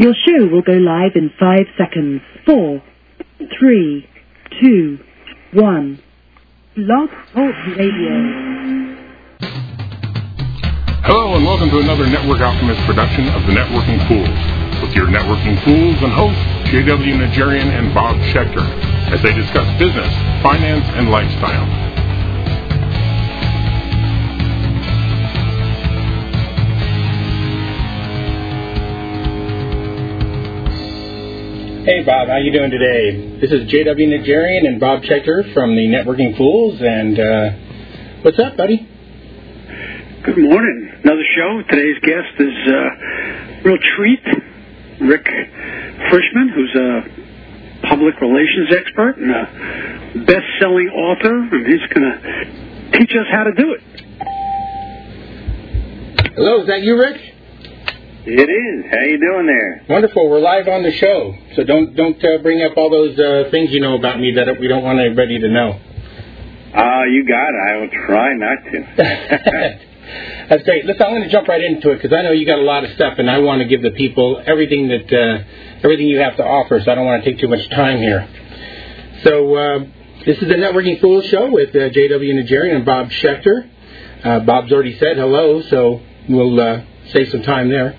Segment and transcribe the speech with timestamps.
[0.00, 2.22] Your show will go live in five seconds.
[2.46, 2.82] Four,
[3.60, 4.08] three,
[4.58, 4.98] two,
[5.52, 6.00] one.
[6.74, 8.96] Blog Talk Radio.
[11.04, 15.62] Hello and welcome to another Network Alchemist production of the Networking Fools with your networking
[15.68, 16.40] fools and hosts
[16.72, 17.14] J.W.
[17.16, 18.64] Najarian and Bob Schechter
[19.12, 20.08] as they discuss business,
[20.40, 21.89] finance, and lifestyle.
[31.80, 33.40] Hey Bob, how you doing today?
[33.40, 34.06] This is J.W.
[34.06, 38.86] Najarian and Bob Schechter from the Networking Fools, and uh, what's up, buddy?
[40.22, 40.92] Good morning.
[41.02, 41.62] Another show.
[41.70, 44.20] Today's guest is a uh, real treat,
[45.08, 52.98] Rick Frishman, who's a public relations expert and a best-selling author, and he's going to
[52.98, 53.80] teach us how to do it.
[56.36, 57.29] Hello, is that you, Rick?
[58.26, 58.84] It is.
[58.90, 59.84] How you doing there?
[59.88, 60.28] Wonderful.
[60.28, 63.70] We're live on the show, so don't don't uh, bring up all those uh, things
[63.70, 65.80] you know about me that we don't want anybody to know.
[66.74, 67.60] Ah, uh, you got it.
[67.70, 69.80] I will try not to.
[70.50, 70.84] That's great.
[70.84, 72.84] Listen, I'm going to jump right into it because I know you got a lot
[72.84, 76.36] of stuff, and I want to give the people everything that uh, everything you have
[76.36, 76.78] to offer.
[76.84, 78.28] So I don't want to take too much time here.
[79.24, 79.78] So uh,
[80.26, 82.34] this is the Networking Fools Show with uh, J.W.
[82.34, 83.66] Najarian and Bob Schechter.
[84.22, 87.96] Uh, Bob's already said hello, so we'll uh, save some time there.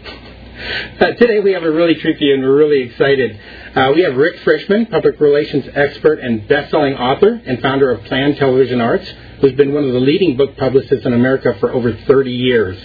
[0.99, 3.39] Uh, today we have a really tricky and we're really excited.
[3.75, 8.37] Uh, we have Rick Frishman, public relations expert and best-selling author and founder of Planned
[8.37, 9.07] Television Arts,
[9.41, 12.77] who's been one of the leading book publicists in America for over 30 years.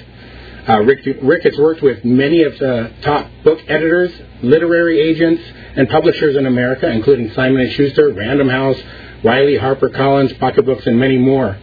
[0.69, 4.11] Uh, Rick, Rick has worked with many of the top book editors,
[4.43, 5.43] literary agents,
[5.77, 8.79] and publishers in America, including Simon & Schuster, Random House,
[9.23, 11.57] Wiley, HarperCollins, Pocketbooks, and many more.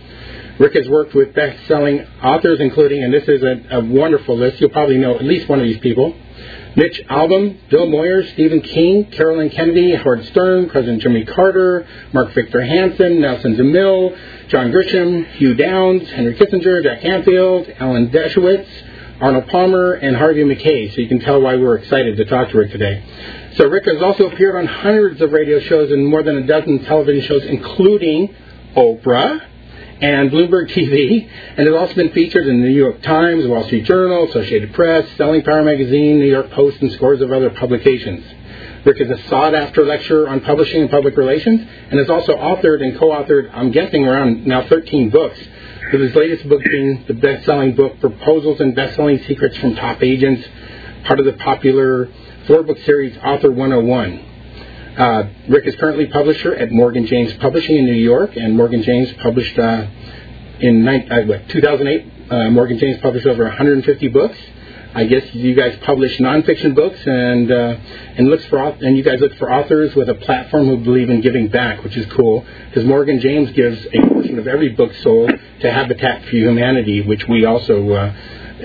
[0.59, 4.61] Rick has worked with best-selling authors, including, and this is a, a wonderful list.
[4.61, 6.15] You'll probably know at least one of these people.
[6.75, 12.61] Mitch Albom, Bill Moyers, Stephen King, Caroline Kennedy, Howard Stern, President Jimmy Carter, Mark Victor
[12.63, 18.67] Hansen, Nelson DeMille, John Grisham, Hugh Downs, Henry Kissinger, Jack Canfield, Alan Dershowitz,
[19.21, 20.89] Arnold Palmer, and Harvey Mackay.
[20.91, 23.51] So you can tell why we're excited to talk to Rick today.
[23.55, 26.83] So Rick has also appeared on hundreds of radio shows and more than a dozen
[26.85, 28.35] television shows, including
[28.75, 29.47] Oprah,
[30.03, 33.85] and Bloomberg TV, and has also been featured in the New York Times, Wall Street
[33.85, 38.21] Journal, Associated Press, Selling Power Magazine, New York Post, and scores of other publications.
[38.83, 42.99] Rick is a sought-after lecturer on publishing and public relations, and has also authored and
[42.99, 45.39] co-authored, I'm guessing, around now 13 books,
[45.93, 50.45] with his latest book being the best-selling book, Proposals and Best-Selling Secrets from Top Agents,
[51.05, 52.09] part of the popular
[52.47, 54.32] four-book series Author 101.
[54.97, 59.11] Uh, Rick is currently publisher at Morgan James Publishing in New York, and Morgan James
[59.23, 59.87] published uh,
[60.59, 62.11] in uh, what, 2008.
[62.29, 64.37] Uh, Morgan James published over 150 books.
[64.93, 67.75] I guess you guys publish nonfiction books, and uh,
[68.17, 71.21] and looks for and you guys look for authors with a platform who believe in
[71.21, 75.31] giving back, which is cool because Morgan James gives a portion of every book sold
[75.61, 77.95] to Habitat for Humanity, which we also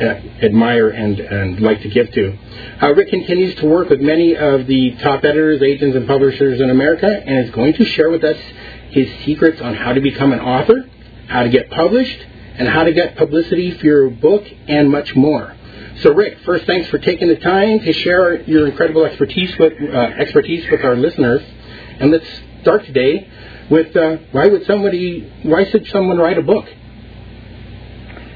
[0.00, 2.38] uh, admire and, and like to give to.
[2.82, 6.70] Uh, Rick continues to work with many of the top editors, agents, and publishers in
[6.70, 8.38] America and is going to share with us
[8.90, 10.88] his secrets on how to become an author,
[11.28, 12.26] how to get published,
[12.56, 15.54] and how to get publicity for your book, and much more.
[16.00, 19.96] So, Rick, first, thanks for taking the time to share your incredible expertise with uh,
[19.96, 21.42] expertise with our listeners.
[22.00, 22.26] And let's
[22.62, 23.28] start today
[23.70, 26.66] with uh, why would somebody, why should someone write a book?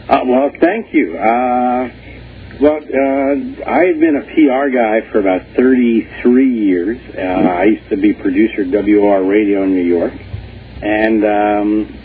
[0.09, 1.17] Uh, well, thank you.
[1.17, 1.89] Uh,
[2.61, 6.99] well, uh, I've been a PR guy for about 33 years.
[7.17, 10.13] Uh, I used to be producer at WOR Radio in New York.
[10.83, 11.99] And um,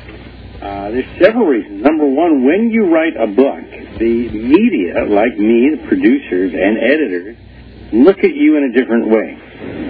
[0.62, 1.84] uh, there's several reasons.
[1.84, 3.66] Number one, when you write a book,
[3.98, 7.36] the media, like me, the producers and editors,
[7.94, 9.38] look at you in a different way.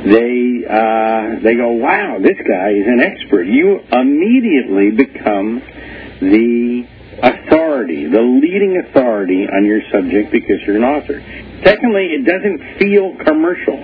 [0.07, 5.62] They uh, they go, "Wow, this guy is an expert." You immediately become
[6.22, 6.88] the
[7.22, 11.22] authority, the leading authority on your subject because you're an author.
[11.63, 13.77] Secondly, it doesn't feel commercial.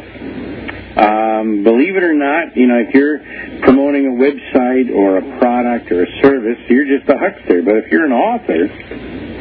[0.93, 3.17] Um, believe it or not, you know, if you're
[3.65, 7.63] promoting a website or a product or a service, you're just a huckster.
[7.63, 8.69] But if you're an author,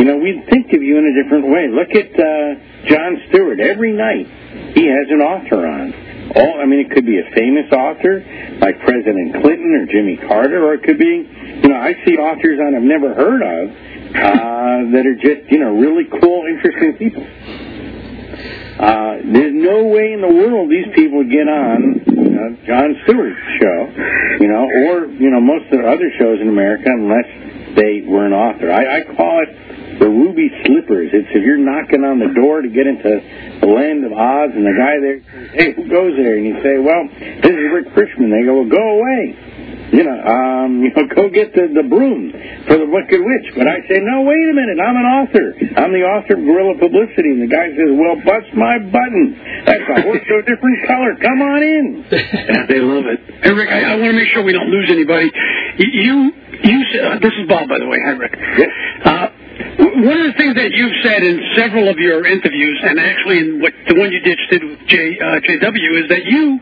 [0.01, 1.69] you know, we think of you in a different way.
[1.69, 3.61] Look at uh, Jon Stewart.
[3.61, 4.27] Every night,
[4.75, 5.93] he has an author on.
[6.35, 8.25] All, I mean, it could be a famous author
[8.61, 11.29] like President Clinton or Jimmy Carter, or it could be
[11.63, 15.59] you know, I see authors on I've never heard of uh, that are just, you
[15.59, 17.23] know, really cool, interesting people.
[18.83, 23.39] Uh, there's no way in the world these people get on you know, Jon Stewart's
[23.61, 23.79] show,
[24.41, 27.29] you know, or you know most of the other shows in America unless
[27.77, 28.73] they were an author.
[28.73, 29.53] I, I call it
[29.99, 31.11] the Ruby Slippers.
[31.13, 33.11] It's if you're knocking on the door to get into
[33.61, 35.19] the land of Oz, and the guy there
[35.53, 38.71] "Hey, who goes there?" And you say, "Well, this is Rick Frishman." They go, "Well,
[38.71, 39.53] go away."
[39.93, 42.33] You know, um, you know, go get the, the broom
[42.65, 43.47] for the Wicked Witch.
[43.55, 45.47] But I say, no, wait a minute, I'm an author.
[45.77, 47.37] I'm the author of Guerrilla Publicity.
[47.37, 49.37] And the guy says, well, bust my buttons.
[49.69, 51.13] That's a horse of a different color.
[51.21, 51.85] Come on in.
[52.73, 53.21] they love it.
[53.45, 55.29] Hey, Rick, I, I want to make sure we don't lose anybody.
[55.77, 56.33] You,
[56.65, 58.01] you, uh, this is Bob, by the way.
[58.01, 58.33] Hi, Rick.
[58.33, 58.73] Yes.
[59.05, 59.29] Uh,
[60.03, 63.61] one of the things that you've said in several of your interviews, and actually in
[63.61, 66.59] what the one you did did with J, uh, JW, is that you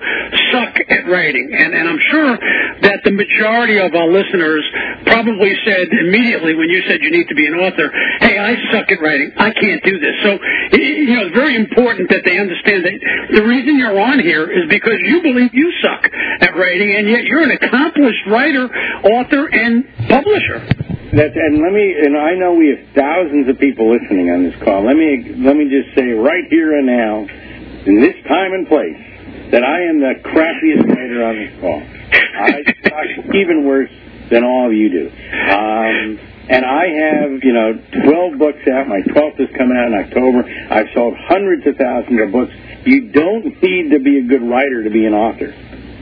[0.53, 1.51] suck at writing.
[1.55, 2.39] And, and I'm sure
[2.83, 4.63] that the majority of our listeners
[5.07, 7.91] probably said immediately when you said you need to be an author,
[8.21, 9.33] hey, I suck at writing.
[9.37, 10.15] I can't do this.
[10.23, 10.31] So,
[10.79, 12.95] you know, it's very important that they understand that
[13.35, 16.07] the reason you're on here is because you believe you suck
[16.41, 18.67] at writing, and yet you're an accomplished writer,
[19.05, 20.90] author, and publisher.
[21.11, 24.55] That, and let me, and I know we have thousands of people listening on this
[24.63, 24.87] call.
[24.87, 29.51] Let me, let me just say right here and now, in this time and place,
[29.51, 31.83] that I am the crappiest writer on this call.
[31.83, 33.91] I suck even worse
[34.31, 35.07] than all of you do.
[35.11, 37.75] Um, and I have, you know,
[38.07, 38.87] 12 books out.
[38.87, 40.47] My 12th is coming out in October.
[40.47, 42.55] I've sold hundreds of thousands of books.
[42.87, 45.51] You don't need to be a good writer to be an author.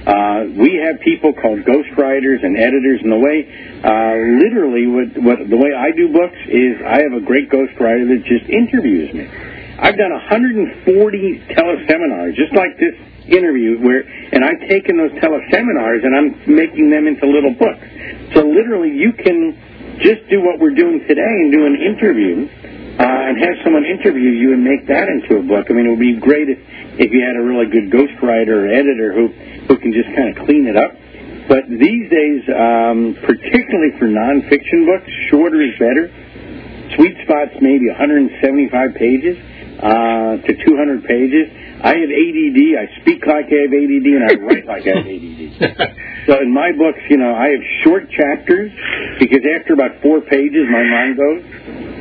[0.09, 3.45] Uh, we have people called ghostwriters and editors, and the way,
[3.85, 8.09] uh, literally, what, what the way I do books is I have a great ghostwriter
[8.09, 9.29] that just interviews me.
[9.77, 10.81] I've done 140
[11.53, 12.97] teleseminars, just like this
[13.29, 14.01] interview, where,
[14.33, 17.85] and I've taken those teleseminars and I'm making them into little books.
[18.33, 19.53] So literally, you can
[20.01, 22.49] just do what we're doing today and do an interview
[22.99, 25.71] uh, and have someone interview you and make that into a book.
[25.71, 26.59] I mean, it would be great if,
[26.99, 29.31] if you had a really good ghostwriter or editor who,
[29.71, 30.91] who can just kind of clean it up.
[31.47, 36.11] But these days, um, particularly for nonfiction books, shorter is better.
[36.99, 39.39] Sweet spot's maybe 175 pages
[39.79, 41.47] uh, to 200 pages.
[41.79, 42.61] I have ADD.
[42.75, 45.41] I speak like I have ADD, and I write like I have ADD.
[46.27, 48.73] so in my books, you know, I have short chapters
[49.23, 51.58] because after about four pages, my mind goes.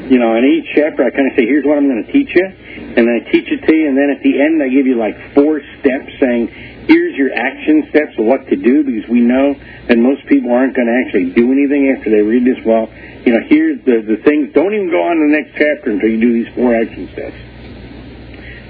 [0.08, 2.32] You know, in each chapter, I kind of say, "Here's what I'm going to teach
[2.34, 4.88] you," and then I teach it to you, and then at the end, I give
[4.88, 6.48] you like four steps, saying,
[6.88, 9.54] "Here's your action steps of what to do," because we know
[9.88, 12.64] that most people aren't going to actually do anything after they read this.
[12.64, 12.88] Well,
[13.26, 14.54] you know, here's the the things.
[14.54, 17.36] Don't even go on to the next chapter until you do these four action steps.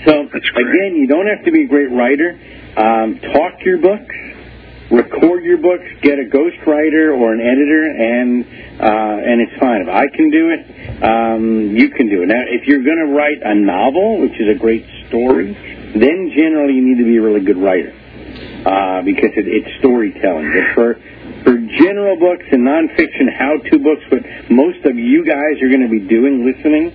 [0.06, 2.34] So again, you don't have to be a great writer.
[2.78, 4.16] Um, talk your books,
[4.92, 8.46] record your books, get a ghostwriter or an editor, and
[8.80, 9.82] uh, and it's fine.
[9.82, 10.62] If I can do it,
[11.04, 12.28] um, you can do it.
[12.28, 15.54] Now, if you're going to write a novel, which is a great story,
[15.94, 17.92] then generally you need to be a really good writer
[18.66, 20.52] uh, because it, it's storytelling.
[20.54, 20.96] But for
[21.44, 25.92] for general books and nonfiction how-to books, what most of you guys are going to
[25.92, 26.92] be doing, listening,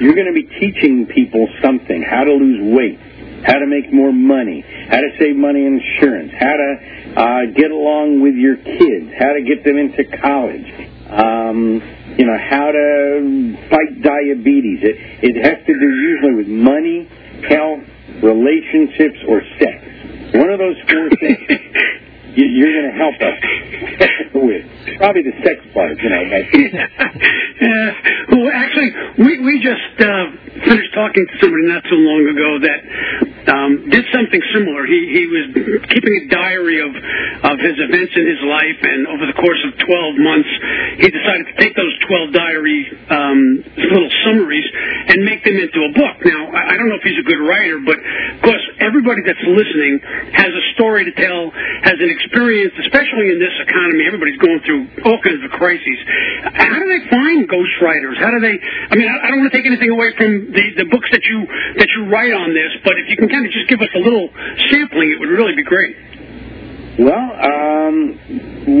[0.00, 2.98] you're going to be teaching people something: how to lose weight,
[3.44, 7.70] how to make more money, how to save money in insurance, how to uh, get
[7.70, 10.68] along with your kids, how to get them into college,
[11.10, 11.80] um,
[12.18, 14.80] you know, how to fight diabetes.
[14.82, 17.08] It, it has to do usually with money,
[17.48, 17.84] health,
[18.22, 20.34] relationships, or sex.
[20.34, 22.01] One of those four things
[22.34, 23.38] you're going to help us
[24.34, 24.64] with.
[24.98, 26.24] Probably the sex part, you know.
[26.30, 26.44] But...
[27.60, 27.92] yeah.
[28.32, 30.24] Well, actually, we we just uh,
[30.64, 32.80] finished talking to somebody not so long ago that
[33.52, 34.88] um, did something similar.
[34.88, 35.44] He he was
[35.92, 36.92] keeping a diary of
[37.52, 40.52] of his events in his life, and over the course of 12 months,
[41.02, 42.80] he decided to take those 12 diary
[43.10, 43.40] um,
[43.76, 44.68] little summaries
[45.12, 46.16] and make them into a book.
[46.24, 49.44] Now, I I don't know if he's a good writer, but of course, everybody that's
[49.44, 50.00] listening
[50.32, 51.50] has a story to tell,
[51.84, 54.04] has an experience, especially in this economy.
[54.06, 55.98] Everybody's going through all kinds of crises.
[56.52, 58.16] How do they find ghostwriters?
[58.18, 58.58] How do they?
[58.58, 61.24] I mean, I I don't want to take anything away from the the books that
[61.24, 61.46] you
[61.78, 63.98] that you write on this, but if you can kind of just give us a
[64.02, 64.28] little
[64.70, 65.96] sampling, it would really be great.
[66.98, 68.18] Well, um,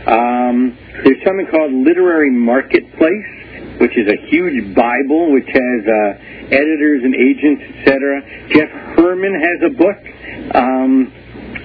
[0.07, 7.03] Um, there's something called Literary Marketplace, which is a huge Bible which has uh, editors
[7.03, 8.21] and agents, etc.
[8.49, 9.99] Jeff Herman has a book
[10.55, 11.11] um,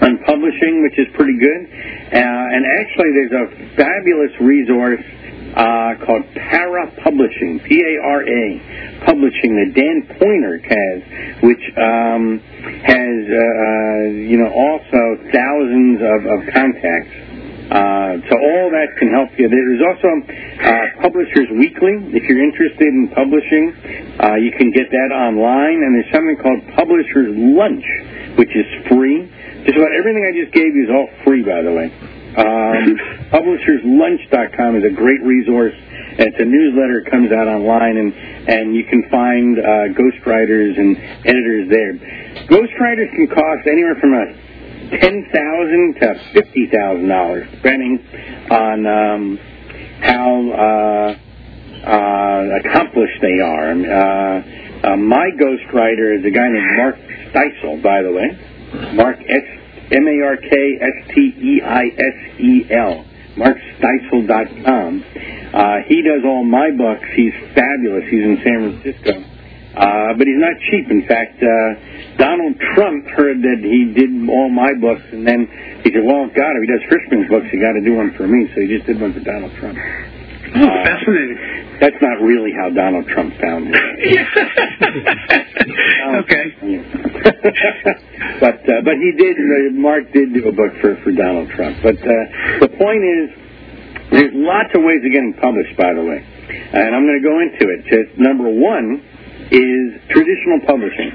[0.02, 1.62] on publishing, which is pretty good.
[2.12, 3.46] Uh, and actually, there's a
[3.76, 5.04] fabulous resource
[5.56, 12.38] uh, called Para Publishing, P-A-R-A Publishing that Dan Poynter has, which um,
[12.86, 17.31] has uh, uh, you know also thousands of, of contacts.
[17.70, 19.48] Uh, so all that can help you.
[19.48, 21.94] There's also uh, Publishers Weekly.
[22.10, 23.72] If you're interested in publishing,
[24.18, 25.80] uh, you can get that online.
[25.80, 27.86] And there's something called Publishers Lunch,
[28.36, 29.30] which is free.
[29.64, 31.88] Just about everything I just gave you is all free, by the way.
[32.34, 32.98] Um,
[33.30, 35.74] publisherslunch.com is a great resource.
[36.18, 37.06] It's a newsletter.
[37.06, 41.94] It comes out online, and, and you can find uh, ghostwriters and editors there.
[42.52, 44.51] Ghostwriters can cost anywhere from a
[45.00, 47.98] ten thousand to thousand dollars, depending
[48.50, 49.38] on um,
[50.00, 51.16] how uh,
[51.86, 53.70] uh, accomplished they are.
[53.72, 56.96] Uh, uh, my ghostwriter is a guy named Mark
[57.32, 58.94] Steisel, by the way.
[58.94, 63.04] Mark S M A R K S T E I S E L.
[63.36, 65.04] MarkSteisel.com.
[65.54, 67.06] Uh, he does all my books.
[67.14, 68.04] He's fabulous.
[68.10, 69.31] He's in San Francisco.
[69.72, 70.90] Uh, but he's not cheap.
[70.92, 75.48] In fact, uh, Donald Trump heard that he did all my books, and then
[75.82, 78.28] he said, "Well, God, if he does Frishman's books, he got to do one for
[78.28, 79.78] me." So he just did one for Donald Trump.
[79.80, 81.38] Oh, Uh, fascinating.
[81.80, 83.74] That's not really how Donald Trump found it.
[86.20, 86.44] okay.
[88.40, 89.36] but uh, but he did.
[89.40, 91.78] Uh, Mark did do a book for for Donald Trump.
[91.82, 92.12] But uh,
[92.60, 93.30] the point is,
[94.12, 95.76] there's lots of ways of getting published.
[95.76, 97.88] By the way, and I'm going to go into it.
[97.88, 99.00] Just number one
[99.52, 101.12] is traditional publishing,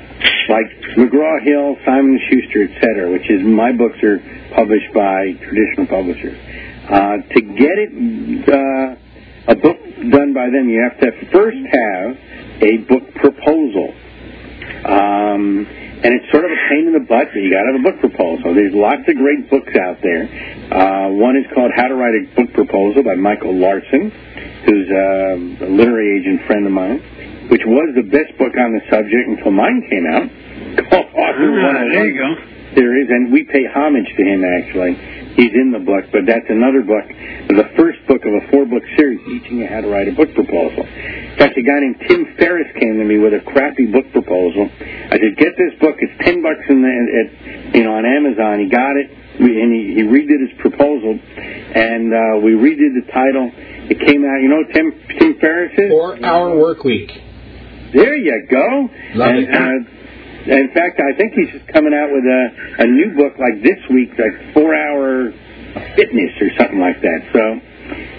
[0.50, 4.22] like McGraw Hill, Simon Schuster, etc., which is my books are
[4.53, 6.38] published by traditional publishers.
[6.86, 7.91] Uh, to get it,
[8.48, 9.77] uh, a book
[10.12, 12.17] done by them, you have to first have
[12.62, 13.94] a book proposal.
[14.86, 15.65] Um,
[15.98, 17.86] and it's sort of a pain in the butt, but you got to have a
[17.89, 18.53] book proposal.
[18.53, 20.29] There's lots of great books out there.
[20.70, 24.13] Uh, one is called How to Write a Book Proposal by Michael Larsen,
[24.70, 27.01] who's uh, a literary agent friend of mine,
[27.49, 30.27] which was the best book on the subject until mine came out.
[30.89, 32.29] Called Author Ah, there you go.
[32.75, 34.93] There is, and we pay homage to him actually.
[35.37, 37.05] He's in the book, but that's another book,
[37.47, 40.81] the first book of a four-book series teaching you how to write a book proposal.
[40.81, 44.65] In fact, a guy named Tim Ferriss came to me with a crappy book proposal.
[44.65, 45.95] I said, "Get this book.
[46.01, 49.93] It's ten bucks in the, at, you know, on Amazon." He got it, and he,
[49.93, 53.53] he redid his proposal, and uh, we redid the title.
[53.93, 54.41] It came out.
[54.41, 54.89] You know, what Tim
[55.21, 55.89] Tim Ferriss is.
[55.93, 57.13] Four-hour work week.
[57.94, 58.89] There you go.
[59.15, 59.50] Love and, it.
[59.50, 63.62] Uh, in fact, I think he's just coming out with a, a new book like
[63.63, 65.32] this week, like Four Hour
[65.96, 67.20] Fitness or something like that.
[67.34, 67.60] So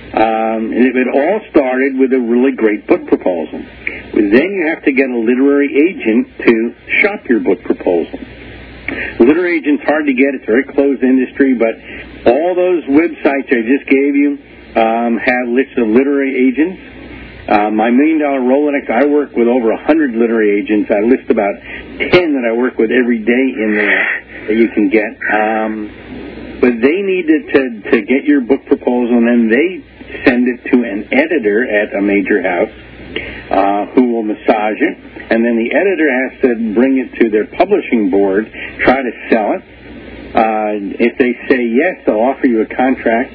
[0.08, 3.60] um, and it, it all started with a really great book proposal.
[3.60, 6.52] Then you have to get a literary agent to
[7.04, 8.16] shop your book proposal.
[9.20, 10.32] Literary agent's hard to get.
[10.32, 11.76] It's a very closed industry, but
[12.24, 14.40] all those websites I just gave you
[14.80, 16.97] um, have lists of literary agents.
[17.48, 20.90] Uh, my million dollar Rolodex, I work with over a hundred literary agents.
[20.92, 21.56] I list about
[22.12, 24.04] ten that I work with every day in there
[24.48, 25.16] that you can get.
[25.32, 29.80] Um, but they need to, to to get your book proposal, and then they
[30.28, 32.74] send it to an editor at a major house
[33.48, 34.96] uh, who will massage it,
[35.32, 38.44] and then the editor has to bring it to their publishing board,
[38.84, 39.62] try to sell it.
[40.28, 43.32] Uh, if they say yes, they'll offer you a contract.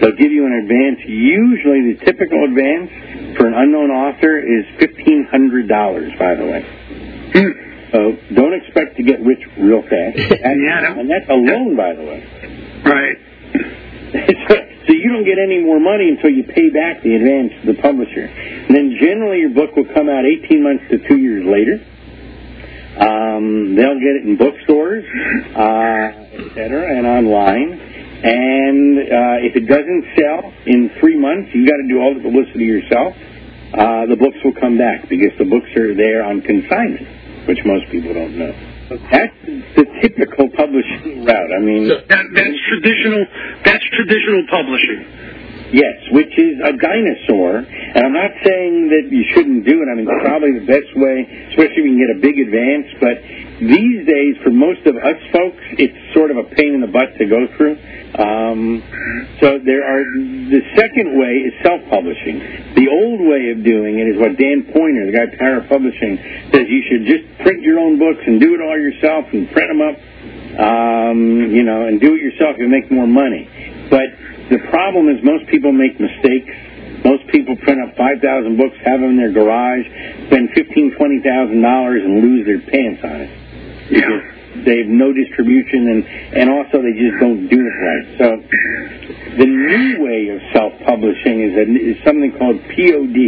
[0.00, 1.00] They'll give you an advance.
[1.06, 6.12] Usually, the typical advance for an unknown author is fifteen hundred dollars.
[6.18, 6.62] By the way,
[7.92, 10.18] so don't expect to get rich real fast.
[10.46, 12.20] And, Yeah, and that's a loan, by the way.
[12.86, 13.16] Right.
[14.86, 17.78] so you don't get any more money until you pay back the advance to the
[17.82, 18.26] publisher.
[18.26, 21.82] And then generally your book will come out 18 months to two years later.
[22.96, 25.04] Um, they'll get it in bookstores,
[25.52, 27.70] uh, et cetera, and online.
[28.16, 32.24] And uh, if it doesn't sell in three months, you got to do all the
[32.24, 33.12] publicity yourself.
[33.76, 37.04] Uh, the books will come back because the books are there on consignment,
[37.46, 38.52] which most people don't know.
[39.10, 39.34] That's
[39.76, 41.50] the typical publishing route.
[41.52, 43.26] I mean, So- That, that's traditional.
[43.66, 45.02] That's traditional publishing.
[45.72, 47.58] Yes, which is a dinosaur.
[47.58, 49.86] And I'm not saying that you shouldn't do it.
[49.90, 52.88] I mean, it's probably the best way, especially if you can get a big advance.
[53.02, 53.16] But
[53.58, 57.18] these days, for most of us folks, it's sort of a pain in the butt
[57.18, 57.74] to go through.
[58.14, 58.78] Um,
[59.42, 60.04] so there are
[60.54, 62.78] the second way is self-publishing.
[62.78, 66.14] The old way of doing it is what Dan Poynter, the guy at Para Publishing,
[66.54, 69.68] says you should just print your own books and do it all yourself and print
[69.68, 69.98] them up
[70.56, 73.44] um, you know, and do it yourself, you'll make more money.
[73.90, 74.08] But
[74.50, 76.54] the problem is most people make mistakes.
[77.04, 79.86] Most people print up 5,000 books, have them in their garage,
[80.26, 83.30] spend fifteen, twenty thousand dollars, and lose their pants on it.
[83.90, 84.64] Yeah.
[84.64, 86.00] they have no distribution, and
[86.34, 88.06] and also they just don't do it right.
[88.18, 88.26] So
[89.38, 93.18] the new way of self-publishing is, a, is something called POD,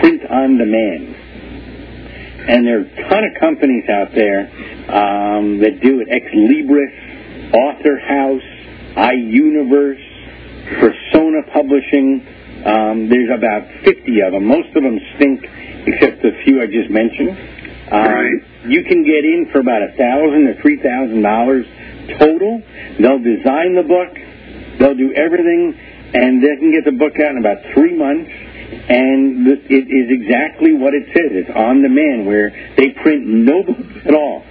[0.00, 1.16] print on demand.
[2.48, 4.40] And there are a ton of companies out there
[4.90, 6.08] um, that do it.
[6.10, 8.42] Xlibris, Author House,
[8.96, 10.11] iUniverse,
[10.80, 12.26] Persona Publishing.
[12.64, 14.46] Um, there's about 50 of them.
[14.46, 15.42] Most of them stink,
[15.86, 17.30] except the few I just mentioned.
[17.90, 18.40] Um, Right.
[18.68, 21.66] You can get in for about a thousand to three thousand dollars
[22.18, 22.62] total.
[22.98, 24.14] They'll design the book,
[24.78, 25.74] they'll do everything,
[26.14, 28.30] and they can get the book out in about three months.
[28.88, 31.30] And it is exactly what it says.
[31.44, 34.44] It's on demand, where they print no books at all.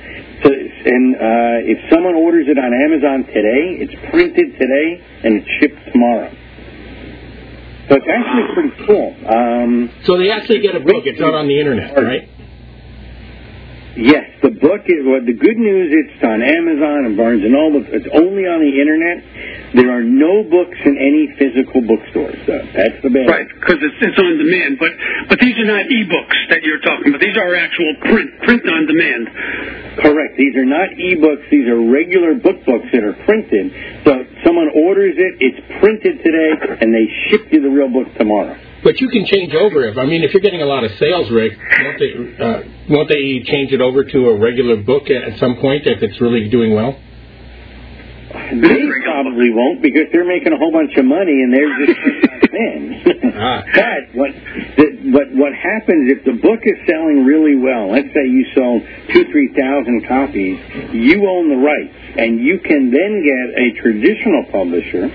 [0.43, 4.87] So, and uh, if someone orders it on Amazon today, it's printed today
[5.23, 6.29] and it's shipped tomorrow.
[7.89, 9.15] So it's actually pretty cool.
[9.27, 11.03] Um, So they actually get a book.
[11.05, 12.29] It's not on the internet, right?
[13.91, 15.03] Yes, the book is.
[15.03, 17.83] Well, the good news it's on Amazon and Barnes and Noble.
[17.91, 19.19] It's only on the internet.
[19.75, 22.39] There are no books in any physical bookstores.
[22.47, 23.27] So that's the bad.
[23.27, 24.79] Right, because it's, it's on demand.
[24.79, 24.95] But
[25.27, 27.19] but these are not e-books that you're talking about.
[27.19, 29.27] These are actual print print on demand.
[29.99, 30.39] Correct.
[30.39, 31.43] These are not e-books.
[31.51, 33.75] These are regular book books that are printed.
[34.07, 38.55] So someone orders it, it's printed today, and they ship you the real book tomorrow.
[38.83, 39.85] But you can change over.
[39.85, 42.11] If I mean, if you're getting a lot of sales, Rick, won't they
[42.43, 42.59] uh,
[42.89, 46.49] won't they change it over to a regular book at some point if it's really
[46.49, 46.97] doing well?
[48.31, 51.99] They probably won't because they're making a whole bunch of money and they're just
[52.51, 53.03] in.
[53.35, 53.63] Ah.
[53.75, 54.31] but what
[54.77, 57.91] the, what what happens if the book is selling really well?
[57.91, 58.81] Let's say you sold
[59.13, 60.59] two three thousand copies,
[60.93, 65.07] you own the rights, and you can then get a traditional publisher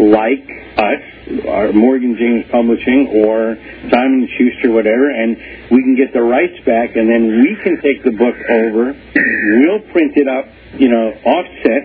[0.00, 1.02] like us,
[1.46, 3.56] our Morgan James Publishing or
[3.90, 5.36] Simon Schuster, whatever, and
[5.70, 8.94] we can get the rights back, and then we can take the book over.
[8.94, 10.46] We'll print it up,
[10.80, 11.82] you know, offset,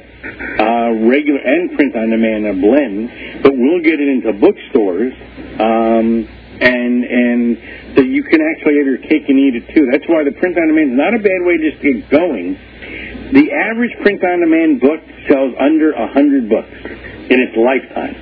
[0.60, 5.13] uh, regular and print on demand, a blend, but we'll get it into bookstores.
[5.60, 7.57] Um, and and
[7.95, 9.88] so you can actually have your cake and eat it too.
[9.91, 12.10] That's why the print on demand is not a bad way to just to get
[12.10, 12.55] going.
[13.34, 16.70] The average print on demand book sells under a hundred books
[17.29, 18.15] in its lifetime.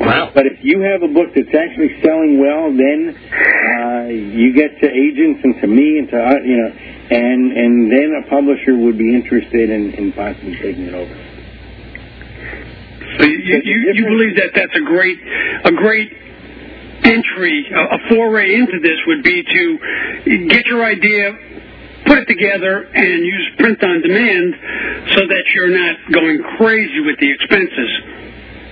[0.00, 0.30] Wow.
[0.34, 4.88] But if you have a book that's actually selling well, then uh, you get to
[4.88, 8.98] agents and to me and to uh, you know, and and then a publisher would
[8.98, 11.14] be interested in, in possibly taking it over.
[13.18, 15.18] So you, you, you believe that that's a great
[15.64, 16.12] a great
[17.04, 21.32] entry, a, a foray into this would be to get your idea,
[22.06, 24.54] put it together, and use print on demand,
[25.14, 27.90] so that you're not going crazy with the expenses.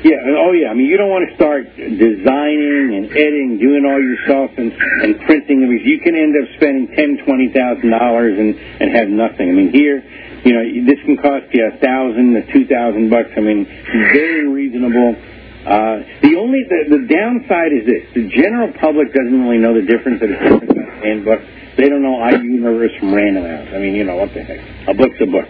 [0.04, 0.20] Yeah.
[0.36, 0.68] Oh, yeah.
[0.68, 5.16] I mean, you don't want to start designing and editing, doing all yourself, and and
[5.24, 5.64] printing.
[5.64, 9.48] I mean, you can end up spending ten, twenty thousand dollars and and have nothing.
[9.48, 10.04] I mean, here,
[10.44, 13.32] you know, this can cost you a thousand to two thousand bucks.
[13.32, 13.64] I mean,
[14.12, 15.16] very reasonable.
[15.64, 19.88] Uh, the only the, the downside is this: the general public doesn't really know the
[19.88, 21.40] difference that it's handbook.
[21.76, 23.68] They don't know iUniverse from Random House.
[23.74, 24.60] I mean, you know what the heck?
[24.88, 25.48] A book's a book.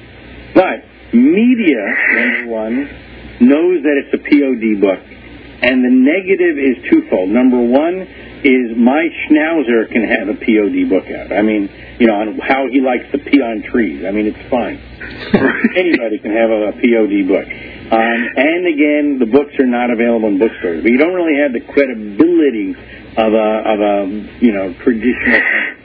[0.55, 0.81] But
[1.13, 1.83] media,
[2.15, 2.77] number one,
[3.41, 5.01] knows that it's a POD book,
[5.63, 7.29] and the negative is twofold.
[7.31, 8.07] Number one
[8.45, 11.33] is my schnauzer can have a POD book out.
[11.33, 14.05] I mean, you know, on how he likes to pee on trees.
[14.05, 14.77] I mean, it's fine.
[15.77, 17.47] Anybody can have a, a POD book.
[17.85, 21.53] Um, and again, the books are not available in bookstores, but you don't really have
[21.53, 22.73] the credibility
[23.17, 23.97] of a of a
[24.41, 25.84] you know traditional.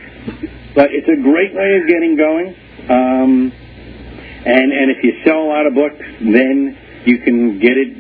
[0.76, 2.56] But it's a great way of getting going.
[2.90, 3.52] Um,
[4.46, 7.92] and and if you sell a lot of books, then you can get it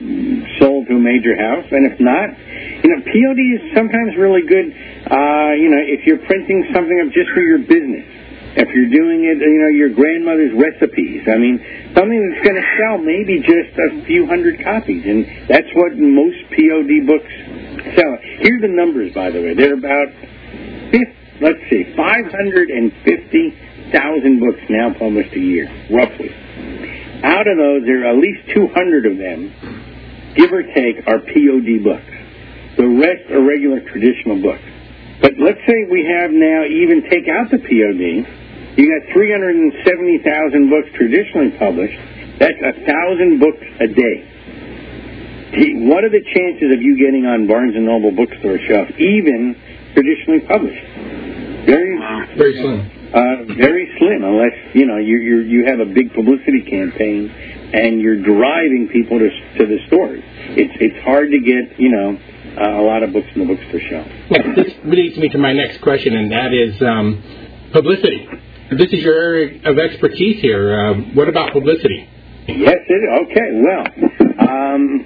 [0.60, 1.68] sold to a major house.
[1.72, 2.30] And if not,
[2.84, 4.72] you know, POD is sometimes really good.
[5.08, 8.06] Uh, you know, if you're printing something up just for your business,
[8.56, 11.24] if you're doing it, you know, your grandmother's recipes.
[11.28, 11.60] I mean,
[11.94, 16.40] something that's going to sell maybe just a few hundred copies, and that's what most
[16.56, 17.32] POD books
[17.96, 18.14] sell.
[18.42, 19.54] Here are the numbers, by the way.
[19.54, 20.10] They're about,
[20.92, 26.32] 50, let's see, 550,000 books now published a year, roughly.
[27.24, 29.52] Out of those, there are at least 200 of them,
[30.36, 32.06] give or take, are POD books.
[32.78, 34.64] The rest are regular traditional books.
[35.22, 38.26] But let's say we have now even take out the POD,
[38.80, 42.00] you got 370,000 books traditionally published.
[42.40, 44.24] That's a thousand books a day.
[45.92, 49.60] What are the chances of you getting on Barnes and Noble bookstore shelf, even
[49.94, 50.86] traditionally published?
[51.70, 51.94] Very,
[52.38, 52.80] Very slim.
[53.14, 57.30] uh, very slim, unless you know you you you have a big publicity campaign
[57.74, 59.30] and you're driving people to
[59.60, 60.22] to the stores.
[60.58, 62.18] It's it's hard to get you know
[62.58, 64.08] uh, a lot of books in the bookstore shelf.
[64.32, 67.22] Well, this leads me to my next question, and that is um,
[67.72, 68.26] publicity.
[68.72, 70.74] this is your area of expertise here.
[70.74, 72.10] Um, what about publicity?
[72.48, 73.50] Yes, it okay.
[73.62, 73.86] Well,
[74.50, 75.06] um,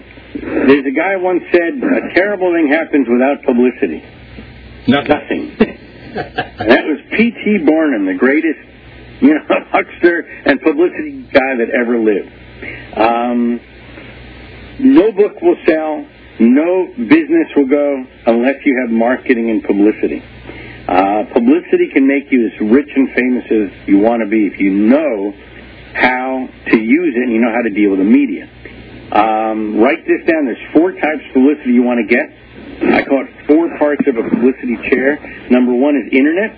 [0.67, 3.99] there's a guy once said a terrible thing happens without publicity.
[4.87, 5.11] Nothing.
[5.11, 5.72] Nothing.
[6.13, 7.65] That was P.T.
[7.65, 8.59] Barnum, the greatest,
[9.21, 12.31] you know, huckster and publicity guy that ever lived.
[12.97, 13.59] Um,
[14.79, 16.05] no book will sell,
[16.39, 20.21] no business will go unless you have marketing and publicity.
[20.87, 24.59] Uh, publicity can make you as rich and famous as you want to be if
[24.59, 25.31] you know
[25.93, 28.49] how to use it and you know how to deal with the media.
[29.13, 30.45] Um, write this down.
[30.45, 32.42] There's four types of publicity you want to get.
[32.81, 35.17] I call it four parts of a publicity chair.
[35.49, 36.51] Number one is internet,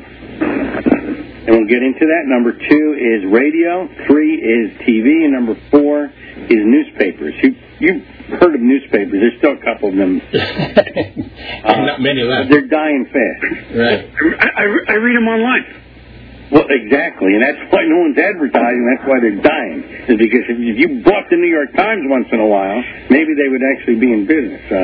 [1.45, 2.23] and we'll get into that.
[2.25, 3.88] Number two is radio.
[4.08, 7.34] Three is TV, and number four is newspapers.
[7.41, 8.04] You you've
[8.39, 9.19] heard of newspapers?
[9.19, 10.21] There's still a couple of them.
[11.65, 12.47] Not many left.
[12.47, 13.41] Uh, they're dying fast.
[13.75, 14.10] Right.
[14.39, 15.82] I, I, I read them online.
[16.51, 18.86] Well, exactly, and that's why no one's advertising.
[18.93, 19.82] That's why they're dying.
[20.13, 23.34] Is because if, if you bought the New York Times once in a while, maybe
[23.34, 24.62] they would actually be in business.
[24.69, 24.78] So,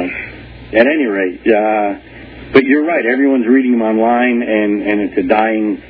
[0.74, 3.06] at any rate, uh, but you're right.
[3.06, 5.82] Everyone's reading them online, and and it's a dying,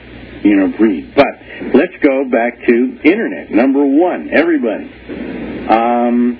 [0.43, 1.13] you know, breed.
[1.15, 3.51] But let's go back to internet.
[3.51, 4.89] Number one, everybody.
[5.69, 6.37] Um,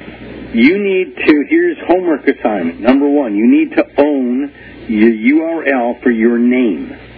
[0.54, 1.46] you need to.
[1.50, 2.82] Here's homework assignment.
[2.82, 4.52] Number one, you need to own
[4.88, 7.11] your URL for your name.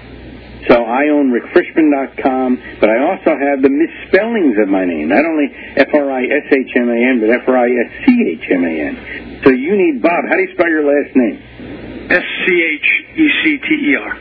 [0.68, 5.10] So I own rickfrishman.com, but I also have the misspellings of my name.
[5.10, 9.42] Not only F-R-I-S-H-M-A-N, but F-R-I-S-C-H-M-A-N.
[9.44, 10.24] So you need Bob.
[10.30, 12.08] How do you spell your last name?
[12.12, 12.88] S C H
[13.20, 14.16] E C T E R.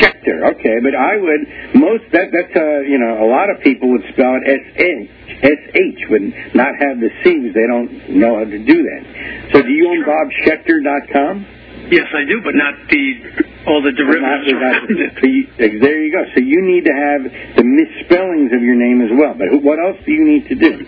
[0.00, 0.48] Schechter.
[0.56, 1.40] Okay, but I would
[1.76, 5.10] most that that's uh you know a lot of people would spell it S H
[5.44, 9.52] S H would not have the C because they don't know how to do that.
[9.52, 11.46] So do you own BobSchechter.com?
[11.90, 15.14] Yes, I do, but not the all the derivatives around it.
[15.20, 15.46] So you,
[15.80, 16.24] there you go.
[16.34, 17.22] So you need to have
[17.56, 19.34] the misspellings of your name as well.
[19.34, 20.86] But what else do you need to do?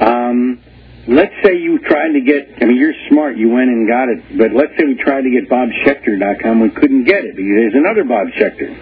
[0.00, 0.60] Um,
[1.08, 4.22] let's say you tried to get, I mean, you're smart, you went and got it,
[4.36, 8.04] but let's say we tried to get BobSchechter.com, we couldn't get it because there's another
[8.04, 8.76] Bob Schechter.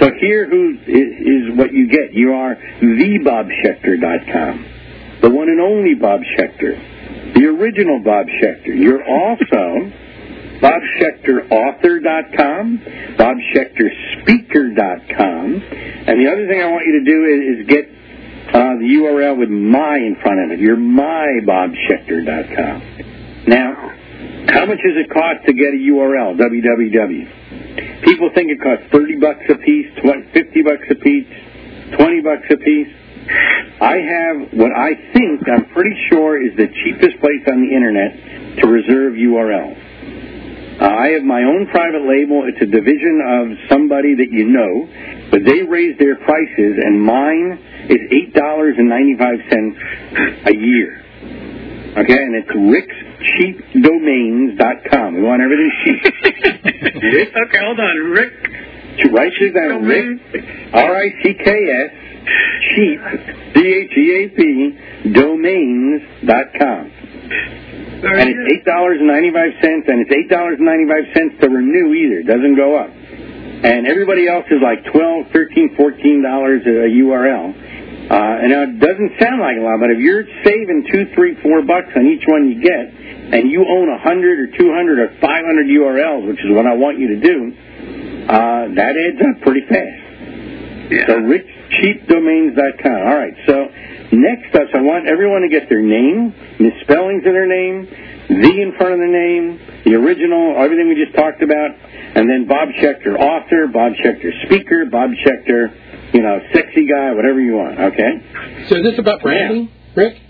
[0.00, 2.12] So here who is, is what you get.
[2.12, 4.66] You are the thebobschechter.com,
[5.22, 8.78] the one and only Bob Schechter, the original Bob Schechter.
[8.78, 9.90] You're also
[10.60, 12.78] BobSchechterAuthor.com,
[13.16, 15.62] BobSchechterSpeaker.com,
[16.08, 17.84] and the other thing I want you to do is, is get
[18.48, 20.58] uh, the URL with my in front of it.
[20.58, 23.46] You're mybobschechter.com.
[23.46, 23.94] Now,
[24.48, 26.36] how much does it cost to get a URL?
[26.36, 28.02] www.
[28.02, 31.28] People think it costs 30 bucks a piece, 20, 50 bucks a piece,
[31.96, 32.88] 20 bucks a piece.
[33.80, 38.12] I have what I think, I'm pretty sure, is the cheapest place on the internet
[38.58, 39.87] to reserve URLs.
[40.80, 42.44] Uh, I have my own private label.
[42.46, 44.86] It's a division of somebody that you know,
[45.30, 47.58] but they raise their prices, and mine
[47.90, 49.76] is eight dollars and ninety-five cents
[50.46, 51.02] a year.
[51.98, 55.14] Okay, and it's rickscheapdomains.com.
[55.16, 56.04] We want everything cheap.
[57.48, 58.32] Okay, hold on, Rick.
[59.12, 59.84] write this down.
[59.84, 60.20] Rick,
[60.74, 61.90] R-I-C-K-S,
[62.76, 63.00] cheap,
[63.56, 66.90] C-H-E-A-P, domains.com.
[67.98, 71.06] And it's eight dollars and ninety five cents, and it's eight dollars and ninety five
[71.14, 72.22] cents to renew either.
[72.22, 72.90] It doesn't go up.
[72.90, 78.08] And everybody else is like twelve, thirteen, fourteen dollars a URL.
[78.08, 81.36] Uh, and now it doesn't sound like a lot, but if you're saving two, three,
[81.42, 84.96] four bucks on each one you get, and you own a hundred or two hundred
[85.02, 87.52] or five hundred URLs, which is what I want you to do,
[88.30, 90.08] uh, that adds up pretty fast.
[91.04, 92.96] So richcheapdomains.com.
[92.96, 93.34] All right.
[93.44, 93.68] So
[94.12, 97.86] next up, I want everyone to get their name, misspellings of their name,
[98.28, 101.70] the in front of the name, the original, everything we just talked about,
[102.14, 105.72] and then Bob Schechter, author, Bob Schechter, speaker, Bob Schechter,
[106.12, 107.78] you know, sexy guy, whatever you want.
[107.78, 108.66] Okay.
[108.68, 110.20] So is this about branding, Rick?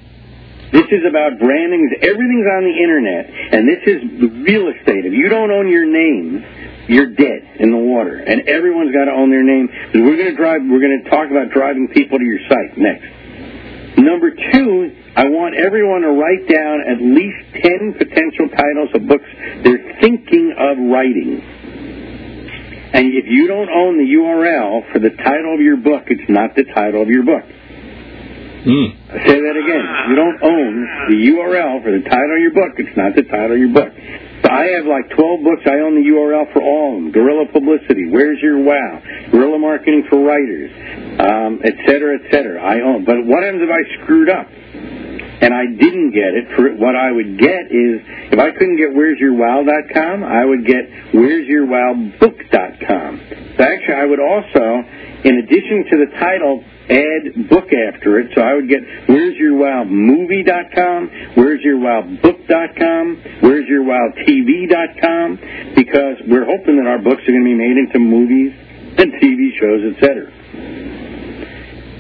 [0.71, 1.91] This is about branding.
[2.03, 3.25] Everything's on the internet,
[3.57, 3.99] and this is
[4.45, 5.07] real estate.
[5.07, 6.45] If you don't own your name,
[6.89, 9.69] you're dead in the water, and everyone's got to own their name.
[9.95, 10.61] We're going to drive.
[10.69, 13.18] We're going to talk about driving people to your site next.
[13.99, 19.27] Number two, I want everyone to write down at least ten potential titles of books
[19.65, 21.43] they're thinking of writing.
[22.95, 26.55] And if you don't own the URL for the title of your book, it's not
[26.55, 27.45] the title of your book.
[27.45, 28.89] Mm.
[29.27, 29.85] Say that again.
[29.87, 30.73] If you don't own
[31.11, 33.93] the URL for the title of your book, it's not the title of your book.
[34.45, 35.63] I have like 12 books.
[35.67, 37.13] I own the URL for all of them.
[37.13, 40.71] Guerrilla Publicity, Where's Your Wow, Guerrilla Marketing for Writers,
[41.21, 42.63] um, et cetera, et cetera.
[42.63, 43.05] I own.
[43.05, 44.47] But what happens if I screwed up?
[45.41, 46.51] And I didn't get it.
[46.57, 48.03] For what I would get is,
[48.35, 53.21] if I couldn't get Where's Your Wow.com, I would get Where's Your Wow Book.com.
[53.57, 54.83] So actually, I would also
[55.25, 58.31] in addition to the title, add book after it.
[58.35, 64.13] So I would get where's your wow movie.com, where's your wow book.com, where's your wow
[64.27, 68.55] TV.com, because we're hoping that our books are going to be made into movies
[68.99, 70.31] and TV shows, etc.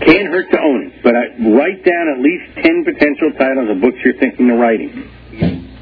[0.06, 3.80] Can't hurt to own it, but I write down at least 10 potential titles of
[3.80, 5.10] books you're thinking of writing.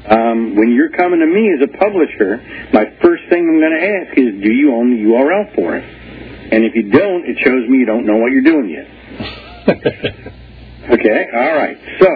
[0.09, 2.41] Um, when you're coming to me as a publisher,
[2.73, 5.96] my first thing I'm going to ask is, do you own the URL for it?
[6.51, 8.87] And if you don't, it shows me you don't know what you're doing yet.
[10.95, 11.77] okay, all right.
[11.99, 12.07] So,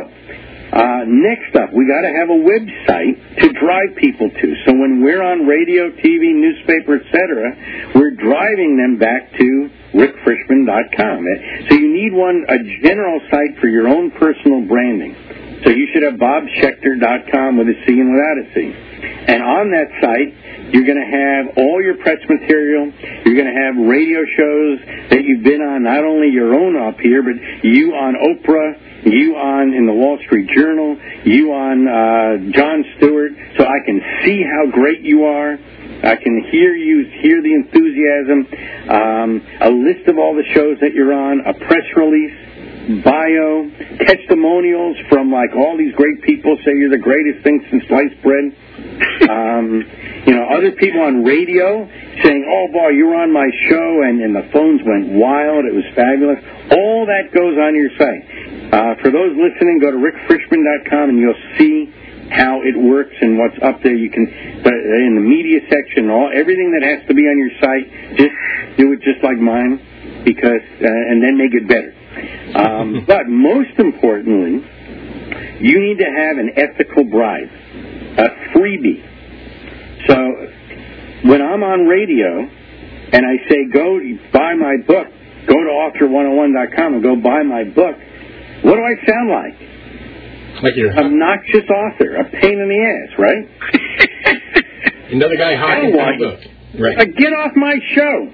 [0.71, 4.47] uh, next up, we got to have a website to drive people to.
[4.65, 11.25] So when we're on radio, TV, newspaper, etc., we're driving them back to rickfrishman.com.
[11.67, 15.15] So you need one, a general site for your own personal branding.
[15.63, 18.90] So you should have bobschechter.com with a C and without a C.
[19.03, 22.91] And on that site, you're going to have all your press material.
[23.25, 26.99] You're going to have radio shows that you've been on, not only your own up
[26.99, 32.51] here, but you on Oprah, you on in the Wall Street Journal, you on uh,
[32.51, 35.57] Jon Stewart, so I can see how great you are.
[36.03, 38.47] I can hear you, hear the enthusiasm,
[38.89, 39.29] um,
[39.61, 42.33] a list of all the shows that you're on, a press release,
[43.03, 43.69] bio,
[44.01, 48.45] testimonials from like all these great people say you're the greatest thing since sliced bread.
[49.29, 49.85] Um,
[50.25, 51.85] you know, other people on radio
[52.23, 55.65] saying, "Oh boy, you were on my show," and, and the phones went wild.
[55.65, 56.41] It was fabulous.
[56.73, 58.23] All that goes on your site.
[58.73, 61.93] Uh, for those listening, go to rickfrishman.com and you'll see
[62.31, 63.93] how it works and what's up there.
[63.93, 64.25] You can
[64.63, 68.35] but in the media section, all everything that has to be on your site, just
[68.77, 71.93] do it just like mine, because uh, and then make it better.
[72.55, 74.65] Um, but most importantly,
[75.61, 77.49] you need to have an ethical bribe,
[78.17, 79.07] a freebie.
[80.07, 80.15] So
[81.29, 82.39] when I'm on radio
[83.13, 83.99] and I say go
[84.33, 85.07] buy my book,
[85.47, 87.95] go to author101.com and go buy my book,
[88.63, 90.63] what do I sound like?
[90.63, 93.45] Like you're Obnoxious author, a pain in the ass, right?
[95.11, 96.39] another guy I hawking don't my want book.
[96.99, 98.31] Uh, get off my show.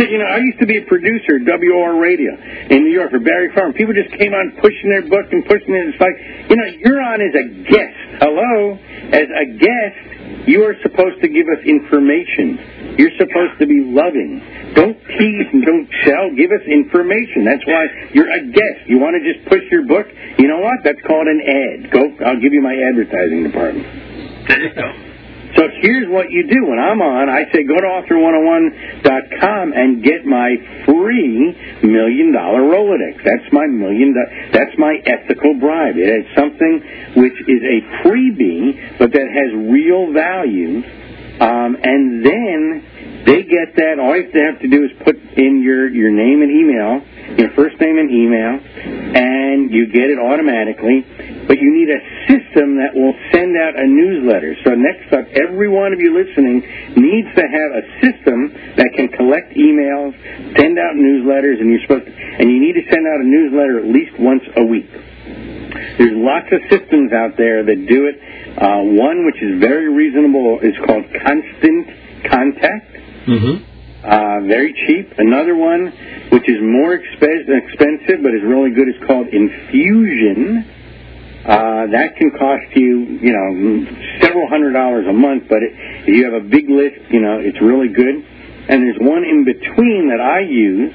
[0.00, 2.32] You know, I used to be a producer at WR Radio
[2.72, 3.76] in New York for Barry Farber.
[3.76, 5.92] People just came on pushing their book and pushing it.
[5.92, 6.16] It's like,
[6.48, 7.96] you know, you're on as a guest.
[8.24, 8.80] Hello?
[9.12, 12.96] As a guest, you are supposed to give us information.
[12.96, 14.40] You're supposed to be loving.
[14.72, 16.32] Don't tease and don't sell.
[16.32, 17.44] Give us information.
[17.44, 17.84] That's why
[18.16, 18.88] you're a guest.
[18.88, 20.08] You want to just push your book?
[20.40, 20.80] You know what?
[20.80, 21.92] That's called an ad.
[21.92, 22.00] Go.
[22.24, 23.84] I'll give you my advertising department.
[24.48, 25.09] There you go.
[25.56, 26.66] So here's what you do.
[26.66, 30.54] When I'm on, I say go to author101.com and get my
[30.86, 33.18] free million dollar Rolodex.
[33.24, 34.14] That's my million.
[34.14, 35.96] Do- that's my ethical bribe.
[35.96, 36.82] It is something
[37.16, 40.82] which is a freebie, but that has real value.
[41.40, 43.98] Um, and then they get that.
[43.98, 47.00] All you have to do is put in your your name and email,
[47.38, 48.60] your first name and email,
[49.16, 51.00] and you get it automatically.
[51.50, 51.98] But you need a
[52.30, 54.54] system that will send out a newsletter.
[54.62, 56.62] So next up, every one of you listening
[56.94, 60.14] needs to have a system that can collect emails,
[60.54, 63.82] send out newsletters, and you're supposed to, and you need to send out a newsletter
[63.82, 64.86] at least once a week.
[65.98, 68.14] There's lots of systems out there that do it.
[68.54, 72.94] Uh, one which is very reasonable is called Constant Contact.
[73.26, 73.54] Mm-hmm.
[74.06, 75.18] Uh, very cheap.
[75.18, 75.90] Another one,
[76.30, 80.78] which is more expe- expensive but is really good, is called Infusion.
[81.40, 83.88] Uh, that can cost you, you know,
[84.20, 85.72] several hundred dollars a month, but it,
[86.04, 88.12] if you have a big list, you know, it's really good.
[88.68, 90.92] And there's one in between that I use,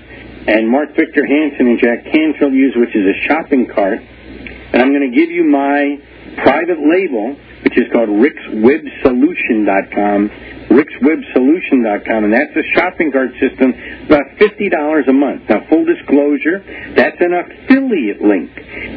[0.48, 4.00] and Mark Victor Hansen and Jack Canfield use, which is a shopping cart.
[4.00, 5.98] And I'm going to give you my
[6.44, 10.30] private label, which is called rickswebsolution.com,
[10.70, 13.74] rickswebsolution.com, and that's a shopping cart system,
[14.06, 15.50] about $50 a month.
[15.50, 16.64] Now, full disclosure,
[16.96, 18.52] that's an affiliate link.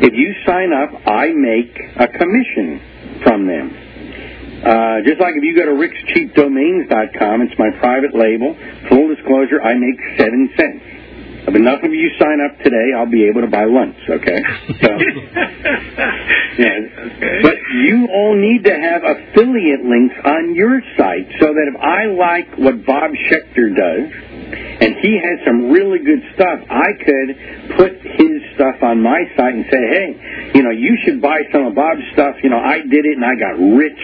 [0.04, 2.80] If you sign up, I make a commission
[3.22, 3.70] from them.
[4.58, 8.56] Uh, just like if you go to rickscheapdomains.com, it's my private label.
[8.90, 10.82] Full disclosure, I make seven cents.
[11.48, 14.36] If enough of you sign up today, I'll be able to buy lunch, okay?
[14.84, 14.90] So,
[16.58, 16.78] yeah.
[17.42, 22.06] But you all need to have affiliate links on your site so that if I
[22.06, 24.12] like what Bob Schechter does,
[24.52, 27.28] and he has some really good stuff, I could
[27.76, 31.66] put his stuff on my site and say, hey, you know, you should buy some
[31.66, 32.36] of Bob's stuff.
[32.42, 34.02] You know, I did it and I got rich,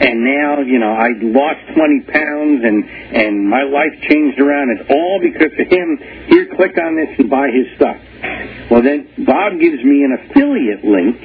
[0.00, 4.76] and now, you know, I lost 20 pounds and, and my life changed around.
[4.78, 5.98] It's all because of him.
[6.28, 7.96] Here, click on this and buy his stuff.
[8.70, 11.16] Well, then Bob gives me an affiliate link,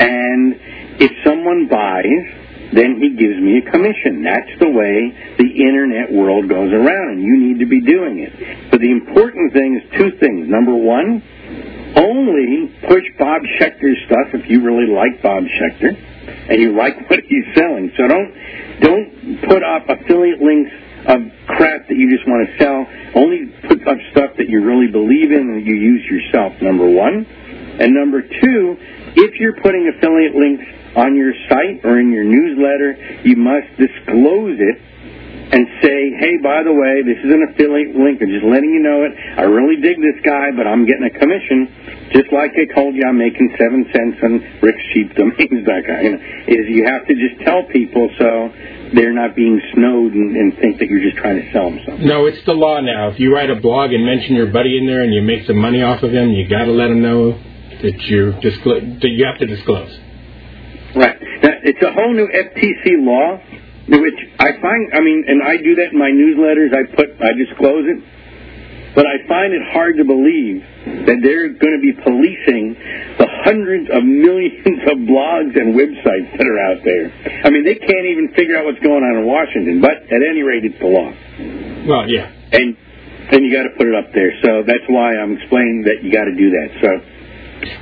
[0.00, 0.54] and
[1.00, 2.41] if someone buys,
[2.72, 4.24] then he gives me a commission.
[4.24, 8.70] That's the way the internet world goes around, and you need to be doing it.
[8.70, 10.48] But the important thing is two things.
[10.48, 11.20] Number one,
[11.96, 15.92] only push Bob Schechter's stuff if you really like Bob Schechter
[16.48, 17.92] and you like what he's selling.
[17.96, 18.32] So don't
[18.80, 19.08] don't
[19.48, 20.72] put up affiliate links
[21.06, 22.86] of crap that you just want to sell.
[23.14, 26.54] Only put up stuff that you really believe in and you use yourself.
[26.62, 28.76] Number one, and number two,
[29.16, 30.64] if you're putting affiliate links
[30.96, 34.78] on your site or in your newsletter, you must disclose it
[35.52, 38.24] and say, hey, by the way, this is an affiliate link.
[38.24, 39.12] I'm just letting you know it.
[39.36, 42.08] I really dig this guy, but I'm getting a commission.
[42.16, 44.32] Just like I told you, I'm making seven cents on
[44.64, 45.60] Rick's Cheap Domains.
[45.68, 48.48] That guy, you know, is you have to just tell people so
[48.96, 52.08] they're not being snowed and, and think that you're just trying to sell them something.
[52.08, 53.12] No, it's the law now.
[53.12, 55.60] If you write a blog and mention your buddy in there and you make some
[55.60, 57.36] money off of him, you got to let him know
[57.84, 59.92] that you disclose that you have to disclose.
[60.94, 61.16] Right.
[61.42, 63.40] Now, it's a whole new FTC law,
[63.88, 64.92] which I find.
[64.92, 66.70] I mean, and I do that in my newsletters.
[66.74, 67.98] I put, I disclose it,
[68.94, 70.60] but I find it hard to believe
[71.08, 72.76] that they're going to be policing
[73.18, 77.08] the hundreds of millions of blogs and websites that are out there.
[77.44, 79.80] I mean, they can't even figure out what's going on in Washington.
[79.80, 81.08] But at any rate, it's the law.
[81.88, 82.28] Well, yeah.
[82.52, 82.76] And
[83.32, 84.36] and you got to put it up there.
[84.44, 86.68] So that's why I'm explaining that you got to do that.
[86.84, 86.90] So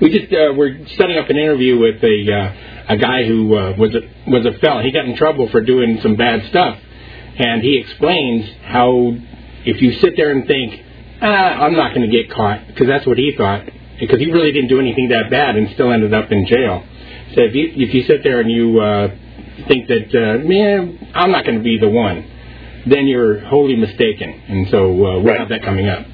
[0.00, 3.74] we just uh, we're setting up an interview with a uh, a guy who uh,
[3.78, 4.84] was a was a felon.
[4.84, 6.78] He got in trouble for doing some bad stuff,
[7.38, 9.12] and he explains how
[9.64, 10.82] if you sit there and think,
[11.22, 11.26] ah,
[11.64, 13.64] I'm not going to get caught, because that's what he thought,
[13.98, 16.84] because he really didn't do anything that bad and still ended up in jail.
[17.34, 19.08] So if you if you sit there and you uh,
[19.68, 22.24] think that uh, man, I'm not going to be the one,
[22.86, 24.30] then you're wholly mistaken.
[24.48, 25.38] And so uh, we'll Right.
[25.40, 26.06] have that coming up.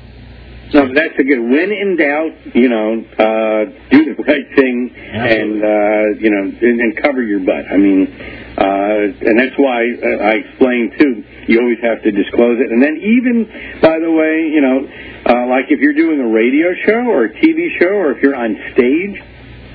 [0.73, 1.39] So that's a good.
[1.39, 6.81] When in doubt, you know, uh, do the right thing and uh, you know, and,
[6.81, 7.71] and cover your butt.
[7.71, 11.25] I mean, uh, and that's why uh, I explained too.
[11.47, 13.47] You always have to disclose it, and then even,
[13.81, 14.83] by the way, you know,
[15.31, 18.35] uh, like if you're doing a radio show or a TV show, or if you're
[18.35, 19.23] on stage,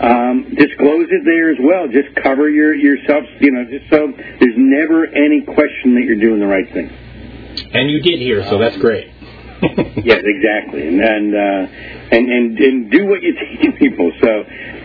[0.01, 1.87] um, disclose it there as well.
[1.87, 6.39] Just cover your yourself, you know, just so there's never any question that you're doing
[6.41, 6.89] the right thing.
[7.71, 9.10] And you did here, so that's great.
[10.03, 14.11] yes, exactly, and and, uh, and and and do what you teach people.
[14.21, 14.29] So,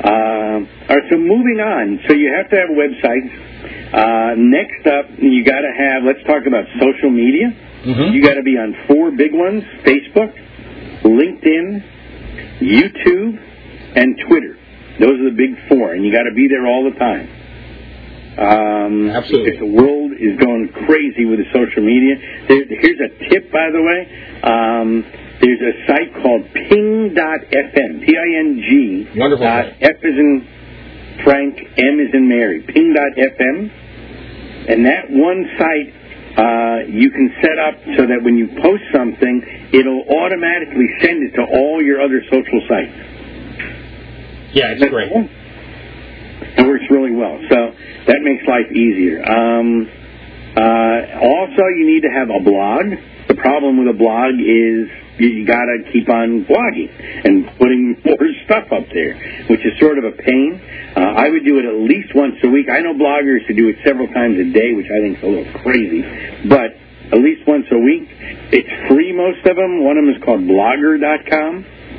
[0.04, 1.06] uh, all right.
[1.10, 2.00] So moving on.
[2.06, 3.30] So you have to have websites.
[3.92, 6.04] Uh, next up, you got to have.
[6.04, 7.54] Let's talk about social media.
[7.86, 8.12] Mhm.
[8.12, 10.34] You got to be on four big ones: Facebook,
[11.04, 11.82] LinkedIn,
[12.60, 13.38] YouTube,
[13.96, 14.58] and Twitter.
[15.00, 17.28] Those are the big four, and you got to be there all the time.
[18.36, 19.50] Um, Absolutely.
[19.50, 22.16] Because the world is going crazy with the social media.
[22.48, 24.00] There, here's a tip, by the way.
[24.44, 25.04] Um,
[25.40, 29.08] there's a site called ping.fm, P-I-N-G.
[29.16, 29.66] Wonderful Dot.
[29.80, 32.60] F is in Frank, M is in Mary.
[32.68, 33.70] Ping.fm.
[34.68, 35.88] And that one site
[36.36, 41.32] uh, you can set up so that when you post something, it'll automatically send it
[41.36, 42.92] to all your other social sites.
[44.52, 45.08] yeah, it's great.
[46.58, 47.40] It works really well.
[47.48, 47.72] So
[48.06, 49.22] that makes life easier.
[49.22, 49.88] Um,
[50.56, 52.86] uh, also, you need to have a blog.
[53.28, 54.88] The problem with a blog is
[55.18, 56.88] you, got to keep on blogging
[57.26, 59.14] and putting more stuff up there,
[59.50, 60.60] which is sort of a pain.
[60.96, 62.68] Uh, I would do it at least once a week.
[62.70, 65.28] I know bloggers who do it several times a day, which I think is a
[65.28, 66.00] little crazy,
[66.48, 66.72] but
[67.12, 68.08] at least once a week.
[68.52, 69.84] It's free, most of them.
[69.84, 71.54] One of them is called blogger.com.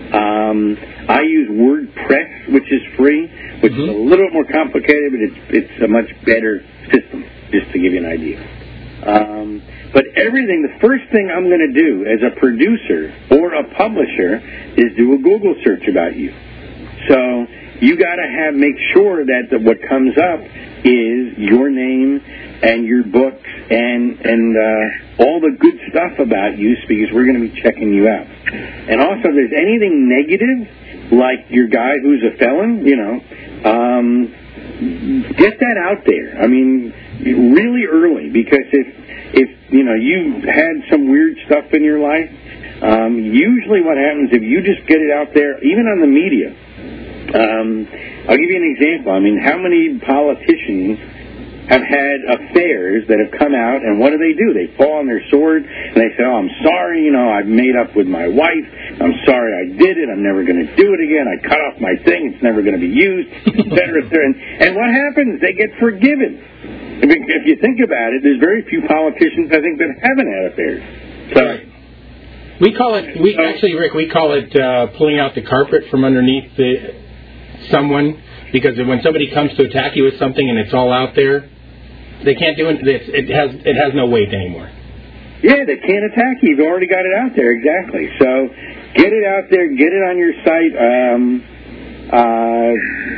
[0.07, 0.77] Um,
[1.09, 3.27] I use WordPress, which is free,
[3.61, 7.25] which is a little bit more complicated, but it's it's a much better system.
[7.51, 8.43] Just to give you an idea.
[9.07, 13.63] Um, but everything, the first thing I'm going to do as a producer or a
[13.75, 14.35] publisher
[14.75, 16.35] is do a Google search about you.
[17.07, 17.47] So
[17.79, 20.41] you got to have make sure that the, what comes up
[20.83, 22.19] is your name
[22.61, 27.39] and your books and and uh, all the good stuff about you, because we're going
[27.39, 28.27] to be checking you out.
[28.27, 33.21] And also, if there's anything negative, like your guy who's a felon, you know,
[33.65, 34.27] um,
[35.37, 36.41] get that out there.
[36.41, 36.93] I mean,
[37.23, 38.87] really early, because if
[39.33, 42.29] if you know you had some weird stuff in your life,
[42.81, 46.53] um, usually what happens if you just get it out there, even on the media.
[47.27, 47.87] Um,
[48.29, 49.11] I'll give you an example.
[49.11, 51.16] I mean, how many politicians
[51.67, 54.55] have had affairs that have come out, and what do they do?
[54.55, 57.03] They fall on their sword and they say, "Oh, I'm sorry.
[57.03, 58.67] You know, I've made up with my wife.
[59.03, 60.07] I'm sorry I did it.
[60.07, 61.27] I'm never going to do it again.
[61.27, 62.31] I cut off my thing.
[62.31, 65.41] It's never going to be used, etc." and and what happens?
[65.43, 66.39] They get forgiven.
[67.03, 70.43] If, if you think about it, there's very few politicians I think that haven't had
[70.51, 70.81] affairs.
[71.35, 71.43] So.
[72.59, 73.21] We call it.
[73.21, 77.05] We actually, Rick, we call it uh, pulling out the carpet from underneath the
[77.69, 81.49] someone because when somebody comes to attack you with something and it's all out there,
[82.23, 82.81] They can't do it.
[82.81, 84.69] It has it has no weight anymore.
[85.43, 86.57] Yeah, they can't attack you.
[86.57, 87.53] You've already got it out there.
[87.53, 88.09] Exactly.
[88.17, 88.49] So
[88.97, 89.69] get it out there.
[89.69, 90.73] Get it on your site.
[90.73, 91.45] Um,
[92.07, 92.73] uh,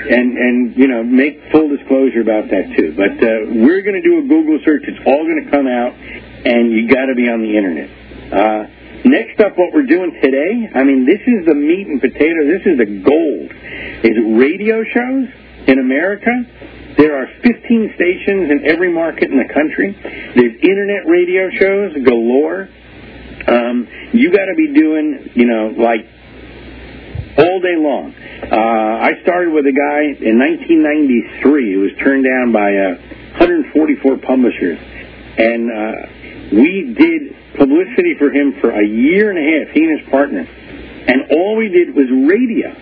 [0.10, 2.92] and and you know make full disclosure about that too.
[2.98, 4.84] But uh, we're going to do a Google search.
[4.84, 7.88] It's all going to come out, and you got to be on the internet.
[8.34, 8.62] Uh,
[9.06, 10.74] next up, what we're doing today.
[10.74, 12.50] I mean, this is the meat and potato.
[12.50, 13.48] This is the gold.
[14.04, 15.28] Is radio shows
[15.70, 16.34] in America.
[17.00, 19.96] There are 15 stations in every market in the country.
[20.36, 22.68] There's internet radio shows galore.
[23.48, 26.04] Um, you got to be doing, you know, like
[27.40, 28.12] all day long.
[28.44, 33.00] Uh, I started with a guy in 1993 who was turned down by uh,
[33.40, 34.76] 144 publishers,
[35.40, 39.72] and uh, we did publicity for him for a year and a half.
[39.74, 42.76] He and his partner, and all we did was radio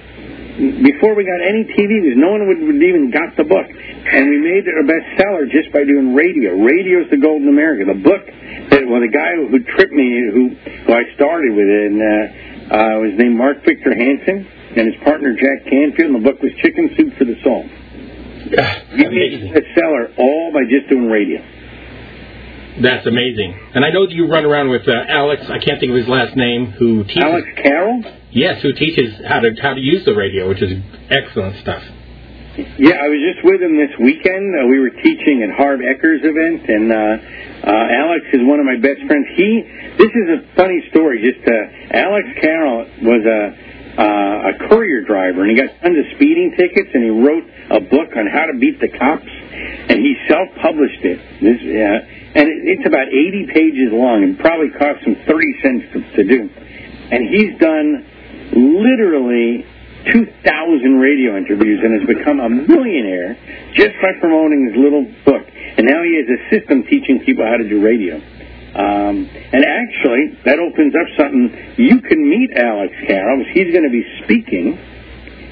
[0.57, 3.67] before we got any TV, because no one would, would even got the book.
[3.69, 6.57] And we made it a bestseller just by doing radio.
[6.57, 7.85] Radio's the golden America.
[7.85, 8.25] The book,
[8.73, 12.73] that, well, the guy who tripped me, who, who I started with it, and, uh,
[12.73, 14.45] uh, was named Mark Victor Hansen,
[14.75, 17.63] and his partner Jack Canfield, and the book was Chicken Soup for the Soul.
[18.47, 21.39] We made it a bestseller all by just doing radio.
[22.81, 23.57] That's amazing.
[23.73, 25.43] And I know that you run around with uh, Alex.
[25.49, 26.71] I can't think of his last name.
[26.77, 27.23] Who teaches?
[27.23, 28.03] Alex Carroll.
[28.31, 30.77] Yes, who teaches how to how to use the radio, which is
[31.09, 31.81] excellent stuff.
[32.57, 34.49] Yeah, I was just with him this weekend.
[34.57, 38.65] Uh, we were teaching at Harv Ecker's event, and uh, uh, Alex is one of
[38.65, 39.29] my best friends.
[39.37, 39.61] He,
[39.97, 41.21] this is a funny story.
[41.21, 43.41] Just uh, Alex Carroll was a
[43.97, 47.81] uh, a courier driver, and he got tons of speeding tickets, and he wrote a
[47.81, 51.17] book on how to beat the cops, and he self-published it.
[51.41, 55.99] This, uh, and it's about 80 pages long, and probably cost him 30 cents to,
[56.17, 56.45] to do.
[56.45, 58.05] And he's done
[58.53, 59.65] literally
[60.13, 63.33] 2,000 radio interviews and has become a millionaire
[63.73, 65.49] just by promoting his little book.
[65.49, 68.21] And now he has a system teaching people how to do radio.
[68.21, 71.49] Um, and actually, that opens up something.
[71.81, 73.49] You can meet Alex Carroll.
[73.49, 74.77] He's going to be speaking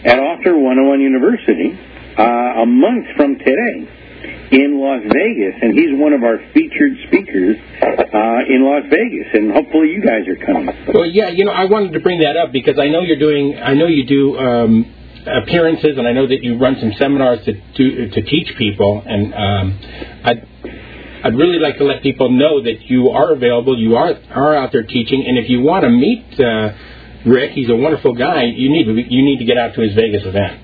[0.06, 1.74] at Author 101 University
[2.14, 4.05] uh, a month from today
[4.52, 9.52] in Las Vegas, and he's one of our featured speakers uh, in Las Vegas, and
[9.52, 10.70] hopefully you guys are coming.
[10.93, 13.58] Well, yeah, you know, I wanted to bring that up because I know you're doing,
[13.58, 14.86] I know you do um,
[15.26, 19.34] appearances, and I know that you run some seminars to to, to teach people, and
[19.34, 19.80] um,
[20.24, 20.32] I.
[21.26, 24.72] I'd really like to let people know that you are available, you are are out
[24.72, 26.70] there teaching, and if you want to meet uh,
[27.26, 28.43] Rick, he's a wonderful guy.
[28.43, 30.62] You need to you need to get out to his Vegas event.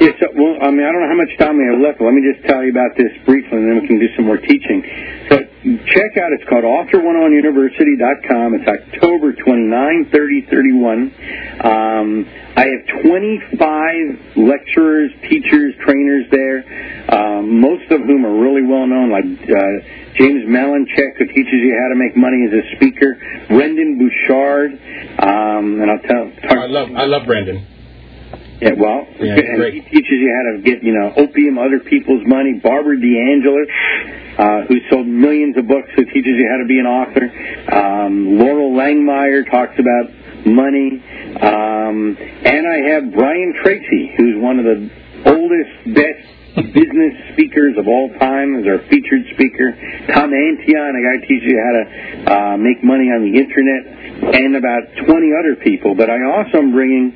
[0.00, 2.08] Yeah, so, well, I mean, I don't know how much time we have left, but
[2.08, 4.40] let me just tell you about this briefly, and then we can do some more
[4.40, 4.80] teaching.
[5.28, 5.44] So
[5.92, 8.54] check out, it's called author101university.com.
[8.56, 11.12] It's October 29, 30, 31.
[11.60, 12.24] Um,
[12.56, 16.64] I have 25 lecturers, teachers, trainers there,
[17.12, 21.76] um, most of whom are really well known, like uh, James Malinchak, who teaches you
[21.76, 23.20] how to make money as a speaker,
[23.52, 24.72] Brendon Burchard,
[25.20, 26.32] um, and I'll tell.
[26.40, 27.79] Talk, I love I love Brendan.
[28.60, 29.74] Yeah, well, Yeah, and great.
[29.74, 32.60] he teaches you how to get, you know, OPM other people's money.
[32.62, 33.68] Barbara DeAngelis,
[34.38, 37.24] uh, who sold millions of books, who teaches you how to be an author.
[37.72, 40.12] Um, Loral Langemeier talks about
[40.46, 41.00] money.
[41.40, 44.90] Um, and I have Brian Tracy, who's one of the
[45.24, 49.72] oldest, best business speakers of all time, as our featured speaker.
[50.12, 51.84] Tom Antion, a guy who teaches you how to
[52.34, 55.94] uh, make money on the internet, and about 20 other people.
[55.94, 57.14] But I also am bringing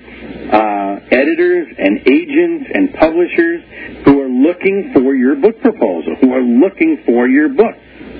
[0.53, 3.61] uh, editors and agents and publishers
[4.05, 7.75] who are looking for your book proposal, who are looking for your book.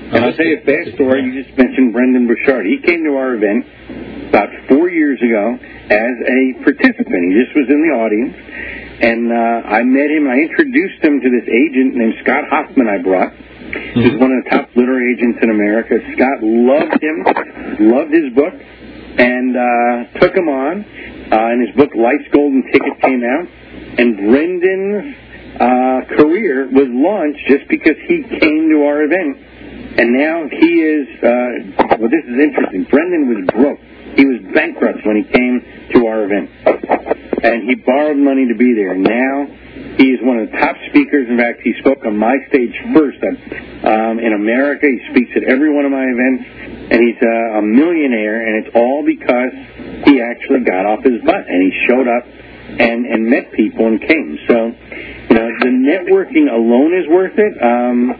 [0.05, 1.25] And I'll tell you a fast story.
[1.25, 2.65] You just mentioned Brendon Burchard.
[2.65, 5.57] He came to our event about four years ago
[5.89, 7.21] as a participant.
[7.25, 8.35] He just was in the audience.
[9.01, 10.29] And uh, I met him.
[10.29, 13.33] I introduced him to this agent named Scott Hoffman I brought.
[13.97, 15.99] He's one of the top literary agents in America.
[16.15, 17.17] Scott loved him,
[17.91, 20.85] loved his book, and uh, took him on.
[21.31, 23.47] Uh, and his book, Life's Golden Ticket, came out.
[23.97, 25.15] And Brendan's
[25.55, 29.37] uh, career was launched just because he came to our event.
[29.97, 32.83] And now he is, uh, well, this is interesting.
[32.91, 33.79] Brendan was broke.
[34.19, 35.63] He was bankrupt when he came
[35.95, 36.51] to our event.
[37.43, 38.95] And he borrowed money to be there.
[38.95, 39.47] Now
[39.95, 41.27] he is one of the top speakers.
[41.29, 44.87] In fact, he spoke on my stage first um, in America.
[44.87, 46.43] He speaks at every one of my events.
[46.91, 49.55] And he's uh, a millionaire, and it's all because
[50.05, 52.23] he actually got off his butt and he showed up
[52.79, 54.37] and, and met people and came.
[54.47, 54.55] So,
[55.29, 57.53] you know, the networking alone is worth it.
[57.61, 58.15] Um,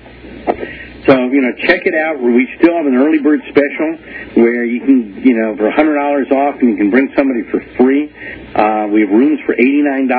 [1.06, 2.18] So, you know, check it out.
[2.18, 6.56] We still have an early bird special where you can, you know, for $100 off
[6.60, 8.10] and you can bring somebody for free.
[8.56, 10.10] Uh, we have rooms for $89.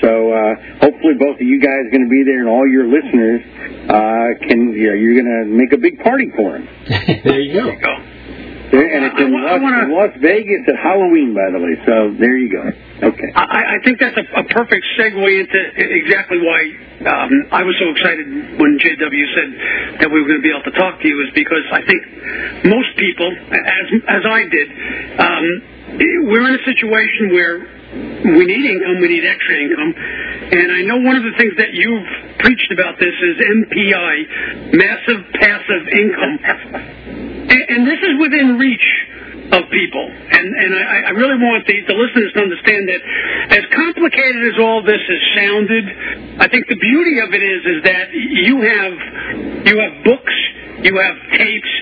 [0.00, 2.90] So, uh, hopefully both of you guys are going to be there and all your
[2.90, 3.40] listeners,
[3.86, 6.66] uh, can, you know, you're going to make a big party for them.
[7.22, 7.62] there you go.
[7.62, 8.11] There you go.
[8.72, 11.76] There, and it's in I I Las, wanna- Las Vegas at Halloween, by the way.
[11.84, 12.64] So there you go.
[13.12, 13.28] Okay.
[13.36, 16.60] I, I think that's a, a perfect segue into exactly why
[17.04, 18.24] um, I was so excited
[18.56, 19.50] when JW said
[20.00, 22.00] that we were going to be able to talk to you, is because I think
[22.64, 24.68] most people, as as I did,
[25.20, 25.44] um,
[26.32, 27.56] we're in a situation where
[28.40, 29.92] we need income, we need extra income,
[30.52, 34.14] and I know one of the things that you've preached about this is MPI,
[34.76, 36.34] massive passive income,
[37.48, 38.86] and, and this is within reach
[39.52, 40.06] of people.
[40.08, 43.00] And and I, I really want the, the listeners to understand that
[43.60, 45.84] as complicated as all this has sounded,
[46.40, 48.94] I think the beauty of it is is that you have
[49.68, 50.36] you have books,
[50.82, 51.72] you have tapes,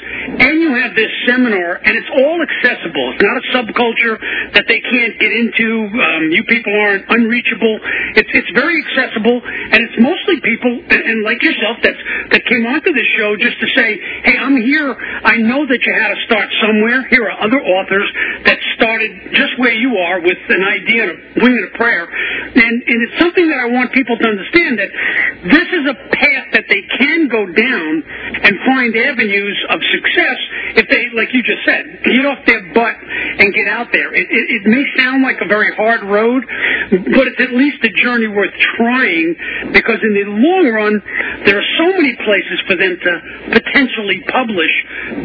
[0.43, 3.05] and you have this seminar, and it's all accessible.
[3.15, 4.17] It's not a subculture
[4.55, 5.89] that they can't get into.
[5.91, 7.81] Um, you people aren't unreachable.
[8.19, 11.97] It's it's very accessible, and it's mostly people and, and like yourself that
[12.35, 13.89] that came onto this show just to say,
[14.27, 14.91] hey, I'm here.
[15.25, 17.07] I know that you had to start somewhere.
[17.09, 18.09] Here are other authors
[18.45, 22.75] that started just where you are with an idea and a wing a prayer, and
[22.83, 24.91] and it's something that I want people to understand that
[25.45, 27.93] this is a path that they can go down
[28.41, 30.39] and find avenues of success
[30.77, 32.97] if they, like you just said, get off their butt
[33.41, 34.15] and get out there.
[34.15, 36.45] It, it, it may sound like a very hard road,
[36.91, 39.35] but it's at least a journey worth trying
[39.73, 40.95] because in the long run,
[41.45, 43.13] there are so many places for them to
[43.61, 44.75] potentially publish,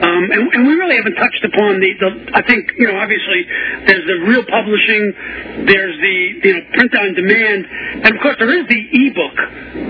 [0.01, 2.09] um, and, and we really haven't touched upon the, the.
[2.34, 3.41] I think you know, obviously,
[3.86, 5.03] there's the real publishing,
[5.67, 6.17] there's the
[6.47, 7.61] you know print on demand,
[8.05, 9.38] and of course there is the ebook,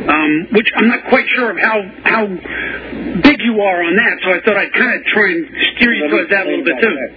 [0.10, 2.24] um, which I'm not quite sure of how how
[3.24, 4.16] big you are on that.
[4.24, 5.42] So I thought I'd kind of try and
[5.76, 6.94] steer you Let towards that a little bit too.
[6.94, 7.12] that.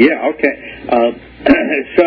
[0.00, 0.54] Yeah, okay.
[0.90, 1.10] Uh,
[1.98, 2.04] so,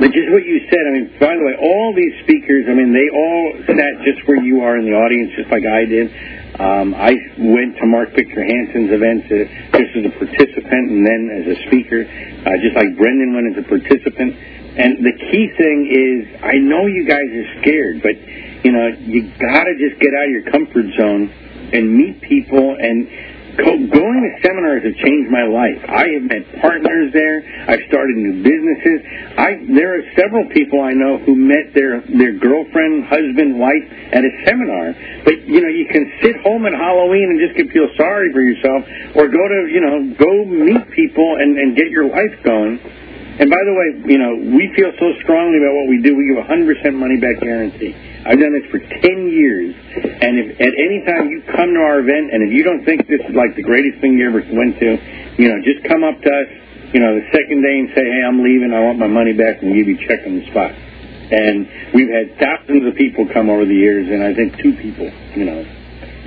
[0.00, 2.92] but just what you said, I mean, by the way, all these speakers, I mean,
[2.92, 6.08] they all sat just where you are in the audience, just like I did.
[6.54, 11.22] Um, I went to Mark Victor Hansen's events uh, just as a participant and then
[11.28, 14.32] as a speaker, uh, just like Brendan went as a participant.
[14.76, 18.16] And the key thing is, I know you guys are scared, but
[18.64, 21.28] you know, you gotta just get out of your comfort zone
[21.72, 23.08] and meet people and
[23.64, 25.80] going to seminars have changed my life.
[25.88, 27.40] I have met partners there.
[27.68, 28.98] I've started new businesses.
[29.38, 34.24] I there are several people I know who met their their girlfriend, husband, wife at
[34.24, 34.92] a seminar.
[35.24, 38.42] But you know, you can sit home at Halloween and just can feel sorry for
[38.44, 38.84] yourself,
[39.16, 42.78] or go to you know go meet people and and get your life going.
[43.36, 46.16] And by the way, you know, we feel so strongly about what we do.
[46.16, 47.92] We give a 100% money back guarantee.
[48.26, 49.70] I've done this for 10 years.
[50.20, 53.06] And if at any time you come to our event and if you don't think
[53.06, 54.88] this is like the greatest thing you ever went to,
[55.38, 56.48] you know, just come up to us,
[56.90, 58.74] you know, the second day and say, hey, I'm leaving.
[58.74, 60.74] I want my money back and give you a check on the spot.
[60.74, 65.06] And we've had thousands of people come over the years and I think two people,
[65.34, 65.75] you know.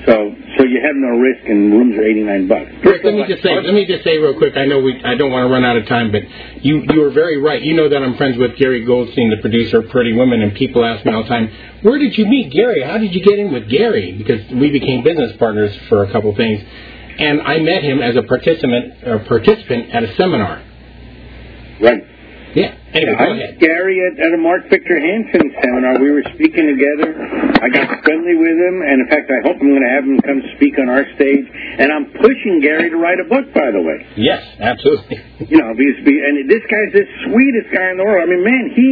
[0.10, 2.72] So, so you have no risk and rooms are 89 bucks.
[2.84, 4.58] Rick, let me just say, let me just say real quick.
[4.58, 6.24] I know we, I don't want to run out of time, but
[6.66, 7.62] you, you were very right.
[7.62, 10.84] You know that I'm friends with Gary Goldstein, the producer of Pretty Women, and people
[10.84, 11.52] ask me all the time,
[11.84, 12.82] "Where did you meet Gary?
[12.82, 16.34] How did you get in with Gary?" Because we became business partners for a couple
[16.36, 16.60] things,
[17.20, 20.64] and I met him as a participant, uh, participant at a seminar.
[21.82, 22.04] Right.
[22.56, 22.76] Yeah.
[22.90, 26.02] Anyway, I met Gary at, at a Mark Victor Hansen seminar.
[26.02, 27.14] We were speaking together.
[27.62, 30.18] I got friendly with him, and in fact, I hope I'm going to have him
[30.26, 31.46] come speak on our stage.
[31.78, 34.02] And I'm pushing Gary to write a book, by the way.
[34.18, 35.22] Yes, absolutely.
[35.46, 38.26] You know, because, and this guy's the sweetest guy in the world.
[38.26, 38.88] I mean, man, he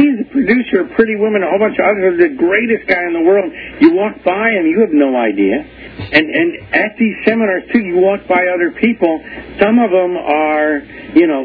[0.00, 3.12] he's the producer of Pretty Women, a whole bunch of others, the greatest guy in
[3.12, 3.52] the world.
[3.84, 5.60] You walk by him, you have no idea.
[5.60, 9.20] And and at these seminars too, you walk by other people.
[9.60, 10.80] Some of them are,
[11.14, 11.42] you know,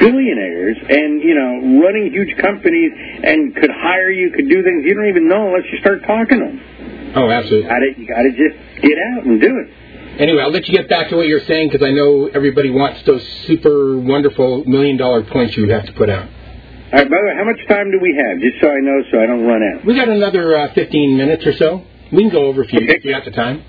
[0.00, 2.92] billionaires and you know running huge companies
[3.24, 6.38] and could hire you, could do things you don't even know unless you start talking
[6.38, 7.12] to them.
[7.16, 7.68] Oh, absolutely.
[7.98, 10.20] You got to just get out and do it.
[10.20, 13.02] Anyway, I'll let you get back to what you're saying because I know everybody wants
[13.06, 16.26] those super wonderful million dollar points you have to put out.
[16.26, 17.08] All right.
[17.08, 18.40] By the way, how much time do we have?
[18.40, 19.84] Just so I know, so I don't run out.
[19.84, 21.84] We got another uh, 15 minutes or so.
[22.12, 22.96] We can go over if you, Okay.
[22.96, 23.62] if you got the time.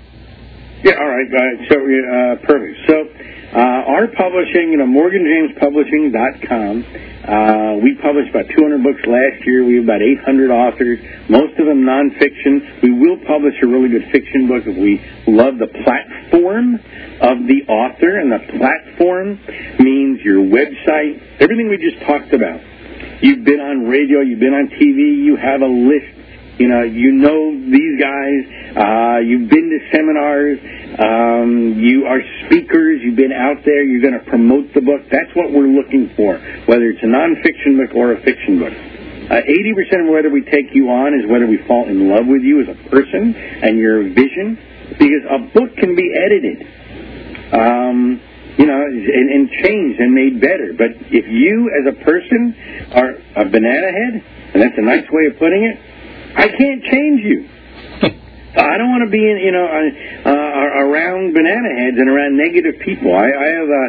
[0.82, 1.28] Yeah, all right.
[1.28, 2.78] Uh, so, uh, perfect.
[2.88, 2.94] So,
[3.50, 6.84] uh, our publishing, you know, MorganJamesPublishing.com.
[7.20, 9.64] Uh, we published about 200 books last year.
[9.64, 10.98] We have about 800 authors,
[11.28, 12.82] most of them nonfiction.
[12.82, 16.76] We will publish a really good fiction book if we love the platform
[17.20, 19.38] of the author, and the platform
[19.82, 22.60] means your website, everything we just talked about.
[23.20, 26.19] You've been on radio, you've been on TV, you have a list
[26.60, 28.40] You know, you know these guys.
[28.76, 30.60] Uh, you've been to seminars.
[31.00, 33.00] Um, you are speakers.
[33.00, 33.82] You've been out there.
[33.82, 35.08] You're going to promote the book.
[35.08, 36.36] That's what we're looking for,
[36.68, 38.76] whether it's a nonfiction book or a fiction book.
[38.76, 42.42] Uh, 80% of whether we take you on is whether we fall in love with
[42.42, 44.60] you as a person and your vision,
[45.00, 46.60] because a book can be edited.
[47.56, 48.20] Um,
[48.60, 50.76] you know, and, and changed and made better.
[50.76, 52.52] But if you, as a person,
[52.92, 54.12] are a banana head,
[54.52, 55.89] and that's a nice way of putting it,
[56.36, 57.48] I can't change you.
[58.56, 60.30] I don't want to be in, you know, uh,
[60.82, 63.14] around banana heads and around negative people.
[63.14, 63.86] I, I have a,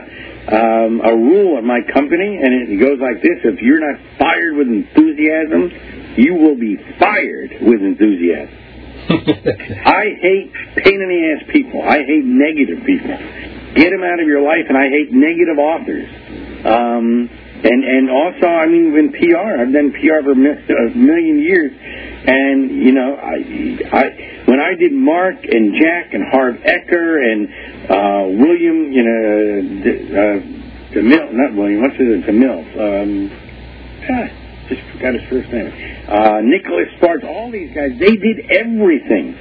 [0.53, 4.55] um, a rule at my company, and it goes like this: If you're not fired
[4.57, 8.61] with enthusiasm, you will be fired with enthusiasm.
[9.09, 11.81] I hate pain in the ass people.
[11.81, 13.17] I hate negative people.
[13.75, 16.05] Get them out of your life, and I hate negative authors.
[16.65, 17.29] Um,
[17.64, 22.72] and and also, I mean, in PR, I've done PR for a million years, and
[22.72, 23.38] you know, I,
[23.93, 24.03] I
[24.45, 27.47] when I did Mark and Jack and Harv Ecker and
[27.86, 29.22] uh, William, you know,
[30.18, 30.62] uh,
[30.93, 32.62] DeMille, not William, what's his name, DeMille?
[32.76, 33.32] Um,
[34.09, 35.72] ah, just forgot his first name.
[36.09, 39.38] Uh, Nicholas Sparks, all these guys, they did everything.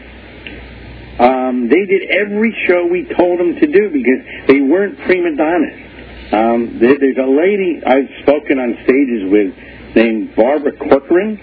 [1.19, 5.90] Um, they did every show we told them to do because they weren't prima donnas.
[6.31, 9.51] Um, there, there's a lady I've spoken on stages with
[9.97, 11.39] named Barbara Corcoran.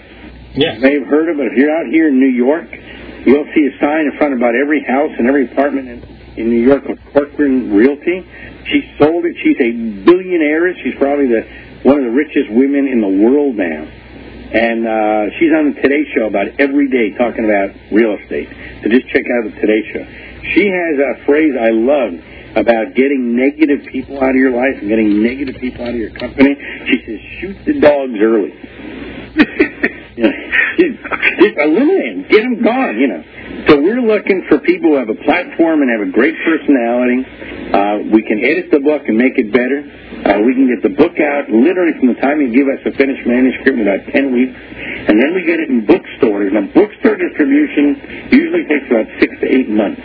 [0.56, 0.76] Yes.
[0.76, 1.52] You may have heard of it.
[1.52, 2.72] If you're out here in New York,
[3.28, 5.98] you'll see a sign in front of about every house and every apartment in,
[6.40, 8.24] in New York of Corcoran Realty.
[8.72, 9.36] She sold it.
[9.44, 9.70] She's a
[10.08, 10.72] billionaire.
[10.80, 11.44] She's probably the
[11.84, 13.84] one of the richest women in the world now.
[14.48, 18.48] And uh, she's on the Today Show about every day talking about real estate.
[18.80, 20.04] So just check out the Today Show.
[20.56, 22.16] She has a phrase I love
[22.56, 26.14] about getting negative people out of your life and getting negative people out of your
[26.14, 26.56] company.
[26.86, 28.52] She says, shoot the dogs early.
[30.16, 30.34] you know,
[30.78, 32.26] just, eliminate them.
[32.30, 33.22] Get them gone, you know.
[33.68, 37.22] So we're looking for people who have a platform and have a great personality.
[37.70, 39.84] Uh, we can edit the book and make it better.
[40.18, 42.92] Uh, we can get the book out literally from the time you give us a
[42.96, 44.54] finished manuscript in about 10 weeks.
[44.54, 46.50] And then we get it in bookstores.
[46.50, 50.02] Now, bookstore distribution usually takes about six to eight months.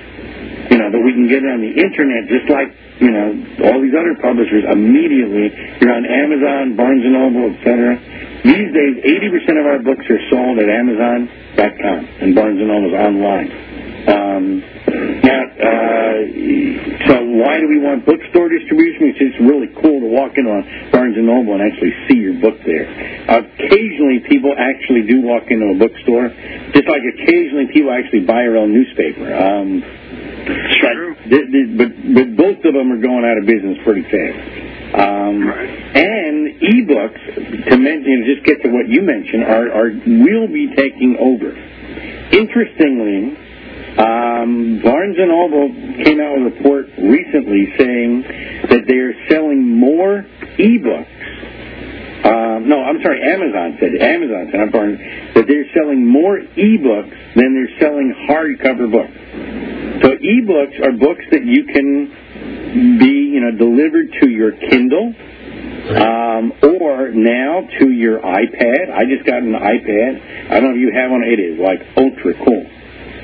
[0.71, 2.71] You know, but we can get it on the internet just like,
[3.03, 3.35] you know,
[3.67, 5.51] all these other publishers immediately.
[5.81, 7.99] You're on Amazon, Barnes & Noble, etc.
[8.47, 13.73] These days, 80% of our books are sold at Amazon.com and Barnes & Noble's online.
[14.03, 14.45] Um,
[15.23, 16.19] now, uh,
[17.07, 19.15] so why do we want bookstore distribution?
[19.15, 22.59] It's just really cool to walk in on Barnes Noble and actually see your book
[22.67, 22.83] there.
[23.31, 26.29] Occasionally, people actually do walk into a bookstore,
[26.75, 29.23] just like occasionally people actually buy their own newspaper.
[29.31, 30.02] Um,
[30.45, 31.15] True.
[31.29, 34.73] but, but but both of them are going out of business pretty fast.
[34.93, 40.69] Um, and ebooks, to mention, just get to what you mentioned, are, are will be
[40.77, 41.49] taking over.
[42.29, 43.33] Interestingly,
[43.97, 45.69] um, Barnes and Noble
[46.03, 48.21] came out with a report recently saying
[48.69, 50.25] that they're selling more
[50.57, 51.12] ebooks.
[52.23, 54.99] Um, no, I'm sorry, Amazon said Amazon said I'm Barnes
[55.35, 59.11] that they're selling more ebooks than they're selling hardcover books.
[60.03, 65.13] So ebooks are books that you can be, you know, delivered to your Kindle,
[65.99, 68.91] um, or now to your iPad.
[68.95, 70.47] I just got an iPad.
[70.49, 71.23] I don't know if you have one.
[71.23, 72.63] It is like ultra cool,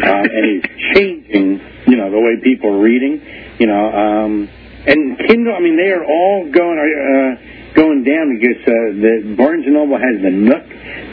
[0.03, 3.23] um, and it's changing, you know, the way people are reading.
[3.59, 4.49] You know, um,
[4.87, 5.55] and Kindle.
[5.55, 6.77] I mean, they are all going.
[6.79, 10.65] Uh, going down because uh, the Barnes and Noble has the Nook.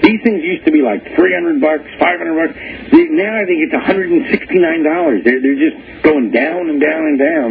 [0.02, 2.54] These things used to be like three hundred bucks, five hundred bucks.
[2.92, 5.24] They, now I think it's one hundred and sixty nine dollars.
[5.24, 7.48] They're they're just going down and down and down,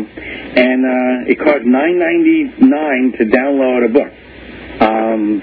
[0.58, 4.12] and uh, it costs nine ninety nine to download a book.
[4.82, 5.41] Um,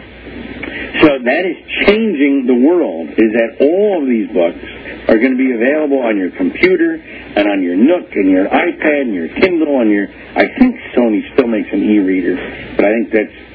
[1.03, 3.11] so that is changing the world.
[3.17, 4.63] Is that all of these books
[5.09, 9.11] are going to be available on your computer and on your Nook and your iPad
[9.11, 10.07] and your Kindle and your.
[10.09, 12.37] I think Sony still makes an e-reader,
[12.77, 13.52] but I think that's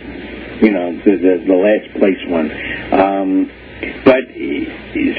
[0.62, 2.48] you know the the, the last place one.
[2.94, 4.26] Um, but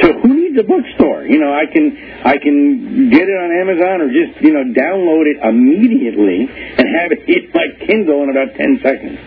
[0.03, 1.23] so who needs a bookstore?
[1.23, 5.31] You know, I can I can get it on Amazon or just you know download
[5.31, 9.19] it immediately and have it hit my Kindle in about ten seconds,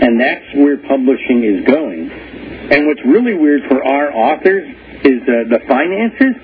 [0.00, 2.10] and that's where publishing is going.
[2.70, 4.66] And what's really weird for our authors
[5.04, 6.34] is uh, the finances.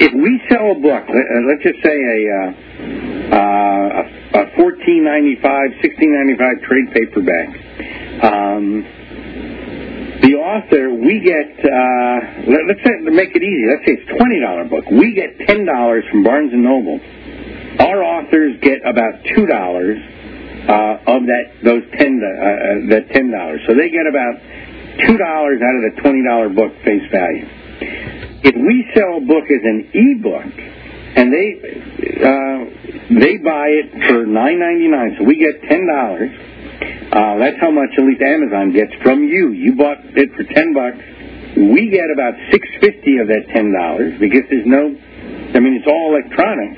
[0.00, 5.36] If we sell a book, uh, let's just say a uh, uh, a fourteen ninety
[5.42, 7.52] five, sixteen ninety five trade paperback.
[8.22, 8.86] Um,
[10.22, 12.78] the author, we get, uh, let, us
[13.10, 14.86] make it easy, let's say it's twenty dollar book.
[14.86, 17.00] We get ten dollars from Barnes and Noble.
[17.82, 19.98] Our authors get about two dollars
[20.68, 23.66] uh, of that those ten uh, uh, that ten dollars.
[23.66, 24.38] So they get about
[25.02, 27.46] two dollars out of the twenty dollar book face value.
[28.46, 30.54] if we sell a book as an ebook,
[31.18, 31.48] and they
[32.22, 32.58] uh,
[33.18, 36.30] they buy it for nine ninety nine, so we get ten dollars.
[37.12, 39.52] Uh, that's how much at least Amazon gets from you.
[39.52, 40.98] You bought it for ten bucks.
[41.56, 44.88] We get about six fifty of that ten dollars because there's no.
[45.54, 46.72] I mean, it's all electronic.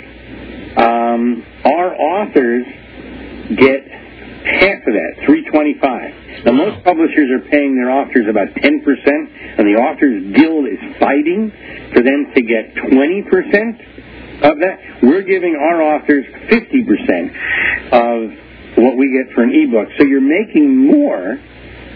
[0.76, 2.66] Um, our authors
[3.54, 3.86] get
[4.44, 6.44] half of that, three twenty-five.
[6.44, 10.82] Now, most publishers are paying their authors about ten percent, and the Authors Guild is
[10.98, 11.52] fighting
[11.94, 13.78] for them to get twenty percent
[14.42, 15.00] of that.
[15.02, 17.30] We're giving our authors fifty percent
[17.94, 18.43] of
[18.76, 19.88] what we get for an ebook.
[19.98, 21.38] So you're making more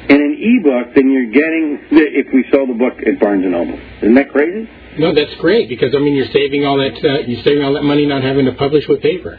[0.08, 3.78] in an ebook than you're getting if we sell the book at Barnes and Noble.
[4.02, 4.68] Isn't that crazy?
[4.98, 7.84] No, that's great because I mean you're saving all that uh, you're saving all that
[7.84, 9.38] money not having to publish with paper.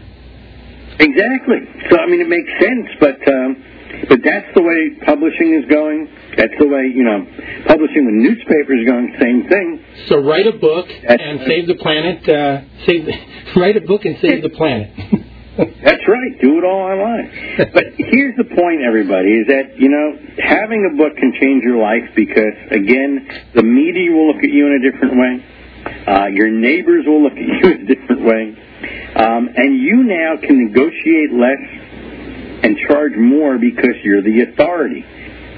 [1.00, 1.60] Exactly.
[1.90, 3.50] So I mean it makes sense, but um,
[4.08, 6.08] but that's the way publishing is going.
[6.38, 7.26] That's the way you know
[7.68, 9.16] publishing with newspapers is going.
[9.20, 9.84] Same thing.
[10.08, 11.48] So write a book That's and right.
[11.48, 12.30] save the planet.
[12.30, 13.08] Uh, save
[13.58, 14.94] write a book and save the planet.
[15.84, 16.40] That's right.
[16.40, 17.28] Do it all online.
[17.76, 21.78] But here's the point, everybody, is that, you know, having a book can change your
[21.78, 25.34] life because, again, the media will look at you in a different way.
[26.08, 28.56] Uh, your neighbors will look at you in a different way.
[29.20, 31.64] Um, and you now can negotiate less
[32.64, 35.04] and charge more because you're the authority.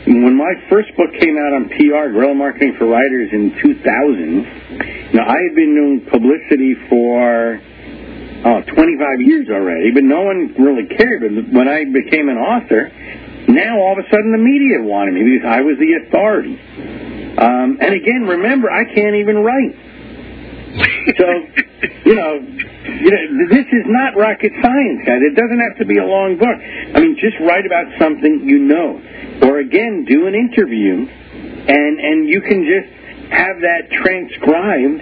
[0.09, 5.29] When my first book came out on PR, Guerrilla Marketing for Writers, in 2000, now
[5.29, 7.61] I had been doing publicity for
[8.45, 11.21] oh, 25 years already, but no one really cared.
[11.21, 12.89] But when I became an author,
[13.47, 16.55] now all of a sudden the media wanted me because I was the authority.
[17.37, 19.75] Um, and again, remember, I can't even write.
[21.17, 21.27] So,
[22.05, 25.19] you know, you know, this is not rocket science, guys.
[25.19, 26.57] It doesn't have to be a long book.
[26.95, 29.01] I mean, just write about something you know,
[29.43, 32.87] or again, do an interview, and and you can just
[33.31, 35.01] have that transcribed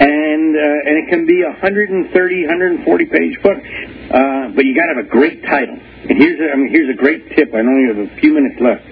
[0.00, 3.56] and uh, and it can be a 130, 140 page book.
[3.56, 5.74] Uh, but you got to have a great title.
[5.74, 7.50] And here's a, I mean, here's a great tip.
[7.52, 8.84] I only have a few minutes left.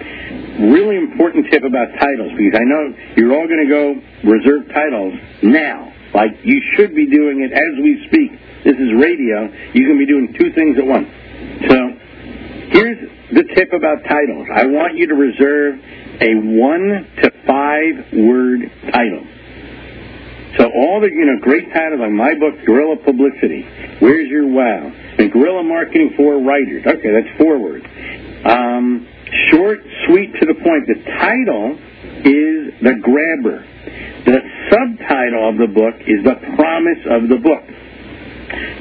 [0.59, 2.83] Really important tip about titles because I know
[3.15, 3.83] you're all going to go
[4.27, 5.93] reserve titles now.
[6.13, 8.31] Like you should be doing it as we speak.
[8.63, 9.51] This is radio.
[9.73, 11.07] You can be doing two things at once.
[11.69, 11.77] So
[12.71, 12.99] here's
[13.31, 14.47] the tip about titles.
[14.53, 15.75] I want you to reserve
[16.21, 19.23] a one to five word title.
[20.57, 23.67] So all the you know great titles like my book, Guerrilla Publicity,
[23.99, 26.83] Where's Your Wow, and Guerrilla Marketing for Writers.
[26.87, 27.83] Okay, that's four words.
[28.45, 29.07] Um,
[29.51, 30.87] short, sweet, to the point.
[30.87, 31.75] The title
[32.23, 33.67] is the grabber.
[34.25, 34.39] The
[34.71, 37.65] subtitle of the book is the promise of the book.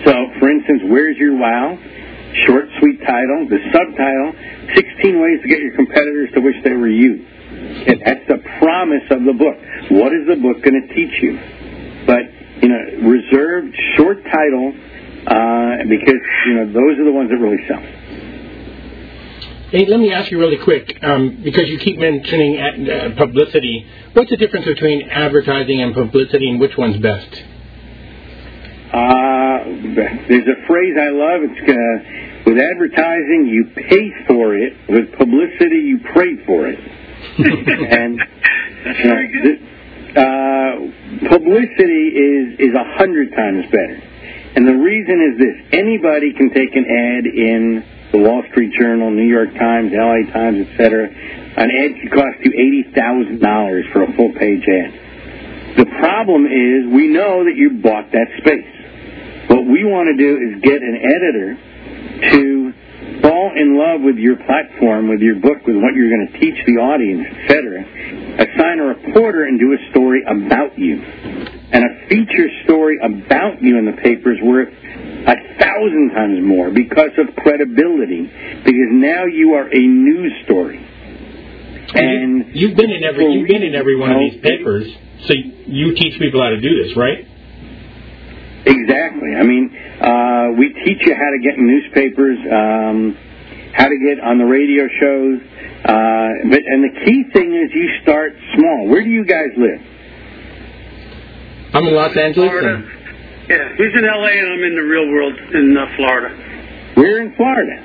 [0.06, 1.74] So, for instance, Where's Your Wow?
[2.46, 3.48] Short, sweet title.
[3.48, 4.30] The subtitle,
[4.74, 7.26] 16 Ways to Get Your Competitors to Wish They Were You.
[8.04, 9.56] That's the promise of the book.
[9.90, 11.63] What is the book going to teach you?
[12.06, 14.72] But, you know, reserved short title,
[15.26, 17.80] uh, because, you know, those are the ones that really sell.
[19.70, 23.86] Hey, let me ask you really quick, um, because you keep mentioning uh, publicity.
[24.12, 27.42] What's the difference between advertising and publicity, and which one's best?
[28.92, 29.64] Uh,
[30.28, 31.40] there's a phrase I love.
[31.42, 34.74] It's uh, with advertising, you pay for it.
[34.88, 36.78] With publicity, you pray for it.
[37.38, 38.20] and
[38.84, 39.60] you know, th-
[40.16, 43.98] uh, publicity is is a hundred times better.
[44.56, 49.10] And the reason is this: anybody can take an ad in the Wall Street Journal,
[49.10, 51.10] New York Times, LA Times, etc.
[51.10, 55.76] An ad could cost you eighty thousand dollars for a full page ad.
[55.76, 59.50] The problem is we know that you bought that space.
[59.50, 61.58] What we want to do is get an editor
[62.30, 62.63] to
[63.24, 66.60] fall in love with your platform, with your book, with what you're going to teach
[66.68, 67.80] the audience, etc.
[68.36, 71.00] Assign a reporter and do a story about you.
[71.00, 76.70] And a feature story about you in the paper is worth a thousand times more
[76.70, 78.28] because of credibility,
[78.60, 80.78] because now you are a news story.
[81.96, 84.84] And you, have been in every you've been in every one of these papers,
[85.26, 87.24] so you teach people how to do this, right?
[88.66, 89.36] Exactly.
[89.38, 89.70] I mean,
[90.00, 93.16] uh, we teach you how to get in newspapers, um,
[93.74, 95.40] how to get on the radio shows.
[95.84, 98.88] Uh, but and the key thing is you start small.
[98.88, 99.80] Where do you guys live?
[101.74, 102.50] I'm in Los Angeles.
[102.50, 102.82] Florida.
[103.48, 104.32] Yeah, he's in L.A.
[104.32, 106.30] and I'm in the real world in uh, Florida.
[106.96, 107.76] We're in Florida.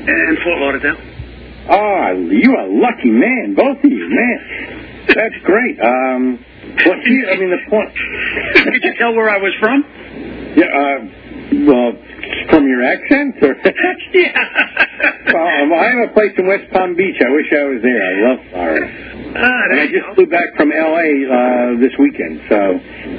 [0.00, 0.96] And Fort Lauderdale.
[1.68, 5.06] Oh, you are a lucky man, both of you, man.
[5.06, 5.78] That's great.
[5.78, 6.44] Um,
[6.86, 7.92] well, see, I mean, the point.
[8.72, 9.84] Could you tell where I was from?
[10.56, 10.64] Yeah.
[10.64, 11.19] Uh,
[11.66, 11.92] well,
[12.50, 13.54] from your accent, or
[14.14, 14.32] yeah.
[15.32, 17.16] well, I have a place in West Palm Beach.
[17.20, 18.00] I wish I was there.
[18.02, 18.86] I love Florida.
[19.30, 21.10] Ah, And I just flew back from L.A.
[21.26, 22.58] Uh, this weekend, so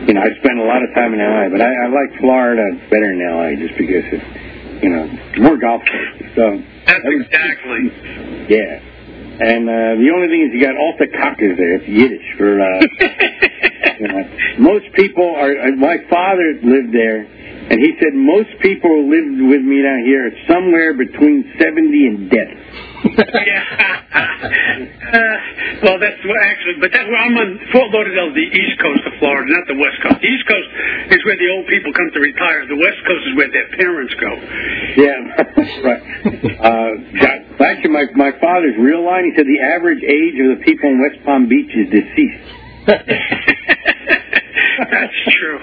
[0.08, 1.50] you know I spent a lot of time in L.A.
[1.50, 3.56] But I, I like Florida better than L.A.
[3.56, 5.08] just because it's you know
[5.44, 6.28] more golf courses.
[6.36, 6.46] So
[6.88, 7.84] That's that was- exactly.
[8.50, 8.88] yeah.
[9.42, 11.74] And uh, the only thing is you got alte kakers there.
[11.82, 12.62] It's Yiddish for.
[12.62, 12.80] Uh,
[14.00, 14.24] you know,
[14.60, 15.50] most people are.
[15.50, 17.26] Uh, my father lived there,
[17.72, 22.04] and he said most people who lived with me down here are somewhere between seventy
[22.12, 22.52] and death.
[23.48, 23.64] yeah.
[24.12, 25.38] uh,
[25.88, 29.14] well, that's what actually, but that, well, I'm on Fort Lauderdale, the east coast of
[29.24, 30.20] Florida, not the west coast.
[30.20, 30.70] The east coast
[31.16, 32.68] is where the old people come to retire.
[32.68, 34.32] The west coast is where their parents go.
[35.00, 35.32] Yeah,
[35.88, 36.04] right.
[36.60, 36.92] Uh,
[37.24, 37.42] that-
[37.72, 39.32] actually, my my father's real line.
[39.32, 42.44] He said the average age of the people in West Palm Beach is deceased.
[44.92, 45.60] that's true.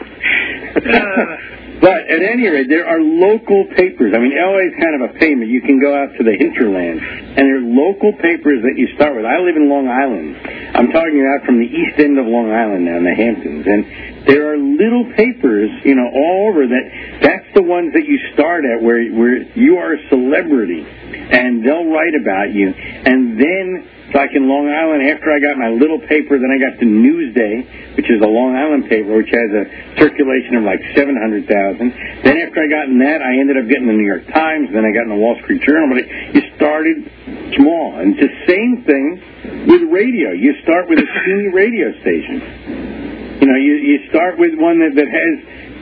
[0.88, 4.10] Uh, But at any rate, there are local papers.
[4.10, 6.98] I mean, LA is kind of a but you can go out to the hinterland,
[6.98, 9.24] and there are local papers that you start with.
[9.24, 10.34] I live in Long Island.
[10.74, 14.26] I'm talking out from the east end of Long Island now in the Hamptons, and
[14.26, 16.84] there are little papers, you know, all over that.
[17.22, 21.90] That's the ones that you start at, where where you are a celebrity, and they'll
[21.90, 26.40] write about you, and then like in Long Island, after I got my little paper,
[26.40, 29.64] then I got the Newsday, which is a Long Island paper, which has a
[30.00, 32.24] circulation of like 700,000.
[32.24, 34.88] Then after I got in that, I ended up getting the New York Times, then
[34.88, 37.04] I got in the Wall Street Journal, but it, you started
[37.61, 38.00] small.
[38.00, 39.06] And it's the same thing
[39.68, 40.32] with radio.
[40.32, 43.44] You start with a teeny radio station.
[43.44, 45.34] You know, you, you start with one that, that has,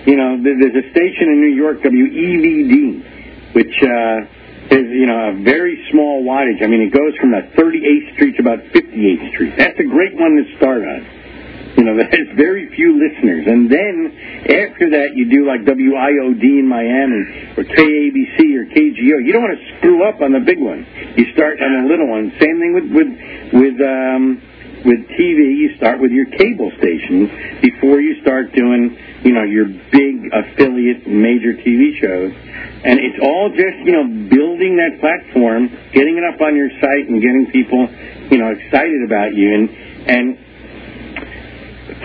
[0.03, 4.36] you know, there's a station in New York, WEVD, which, uh,
[4.71, 6.63] is, you know, a very small wattage.
[6.63, 9.55] I mean, it goes from a 38th Street to about 58th Street.
[9.57, 11.01] That's a great one to start on.
[11.77, 13.47] You know, that has very few listeners.
[13.47, 13.97] And then
[14.49, 19.17] after that, you do like WIOD in Miami or KABC or KGO.
[19.23, 20.87] You don't want to screw up on the big one.
[21.17, 22.33] You start on the little one.
[22.41, 23.11] Same thing with with
[23.53, 24.43] with um,
[24.85, 25.59] with TV.
[25.59, 28.97] You start with your cable stations before you start doing,
[29.27, 32.31] you know, your big affiliate major TV shows.
[32.31, 37.11] And it's all just, you know, building that platform, getting it up on your site,
[37.11, 37.91] and getting people,
[38.31, 39.51] you know, excited about you.
[39.51, 39.67] And
[40.07, 40.39] and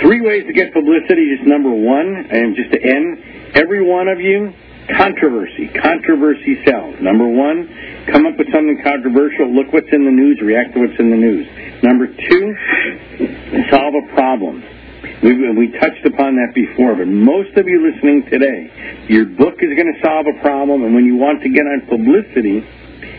[0.01, 1.29] three ways to get publicity.
[1.37, 4.49] Just number one, and just to end, every one of you,
[4.97, 5.69] controversy.
[5.77, 6.97] Controversy sells.
[7.05, 7.69] Number one,
[8.09, 9.53] come up with something controversial.
[9.53, 10.41] Look what's in the news.
[10.41, 11.45] React to what's in the news.
[11.85, 12.45] Number two,
[13.69, 14.80] solve a problem.
[15.23, 19.73] We, we touched upon that before, but most of you listening today, your book is
[19.73, 22.61] going to solve a problem, and when you want to get on publicity,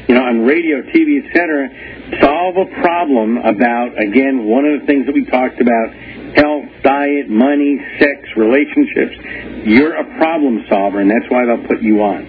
[0.09, 5.07] you know, on radio, TV, etc., solve a problem about, again, one of the things
[5.07, 5.95] that we talked about,
[6.39, 9.67] health, diet, money, sex, relationships.
[9.67, 12.23] You're a problem solver, and that's why they'll put you on.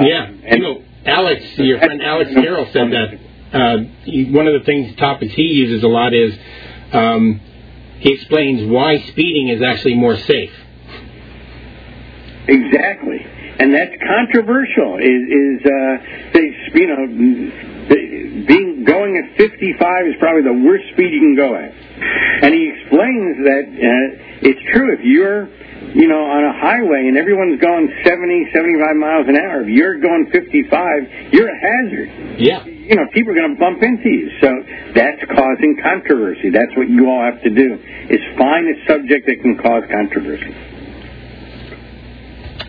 [0.00, 3.18] Yeah, and- you know, Alex, your friend Alex Carroll said that
[3.52, 3.76] uh,
[4.30, 6.32] one of the things topics he uses a lot is
[6.92, 7.40] um,
[8.02, 10.52] he explains why speeding is actually more safe.
[12.48, 13.22] Exactly,
[13.58, 14.98] and that's controversial.
[14.98, 15.96] Is is uh,
[16.34, 17.06] they, you know,
[18.46, 21.70] being going at 55 is probably the worst speed you can go at.
[22.42, 25.46] And he explains that uh, it's true if you're,
[25.94, 29.62] you know, on a highway and everyone's going 70, 75 miles an hour.
[29.62, 32.40] If you're going 55, you're a hazard.
[32.40, 34.26] Yeah, You know, people are going to bump into you.
[34.40, 34.48] So
[34.94, 36.50] that's causing controversy.
[36.50, 37.78] That's what you all have to do:
[38.10, 40.50] is find a subject that can cause controversy.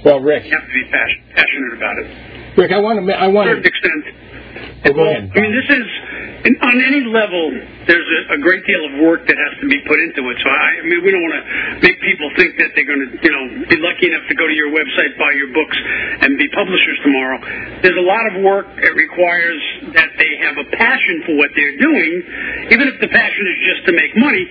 [0.06, 2.08] well, Rick, you have to be passion, passionate about it.
[2.58, 3.70] Rick, I want to, I want To a want certain to.
[3.70, 4.96] extent.
[4.96, 5.32] Go ahead.
[5.34, 5.86] I mean, this is
[6.44, 7.56] in, on any level.
[7.88, 10.38] There's a, a great deal of work that has to be put into it.
[10.44, 11.46] So I, I mean, we don't want to
[11.84, 14.56] make people think that they're going to, you know, be lucky enough to go to
[14.56, 15.78] your website, buy your books,
[16.24, 17.38] and be publishers tomorrow.
[17.80, 18.68] There's a lot of work.
[18.76, 19.62] It requires
[19.96, 22.12] that they have a passion for what they're doing,
[22.76, 24.46] even if the passion is just to make money.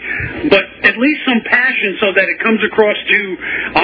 [0.49, 3.21] But at least some passion so that it comes across to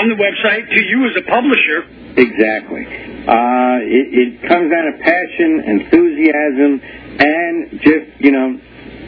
[0.01, 1.85] on the website to you as a publisher.
[2.19, 2.85] Exactly.
[3.29, 6.81] Uh, it, it comes down to passion, enthusiasm,
[7.19, 8.59] and just you know,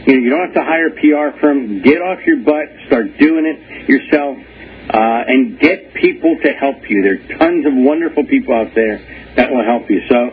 [0.07, 1.83] you don't have to hire a PR firm.
[1.83, 7.03] Get off your butt, start doing it yourself, uh, and get people to help you.
[7.03, 8.99] There are tons of wonderful people out there
[9.37, 10.01] that will help you.
[10.09, 10.31] So,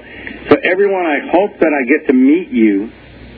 [0.49, 2.89] so everyone, I hope that I get to meet you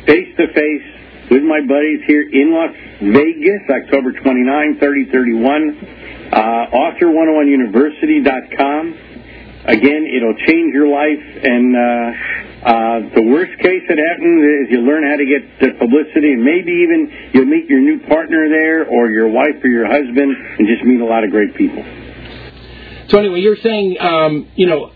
[0.06, 0.84] face to face
[1.30, 5.78] with my buddies here in Las Vegas, October 29, 30, 31.
[6.32, 8.94] Uh, author101university.com.
[9.66, 11.20] Again, it'll change your life.
[11.44, 12.14] And uh,
[12.60, 16.44] uh, the worst case that happens is you learn how to get the publicity, and
[16.44, 20.68] maybe even you'll meet your new partner there, or your wife or your husband, and
[20.68, 21.84] just meet a lot of great people.
[23.10, 24.92] So anyway, you're saying, um, you know,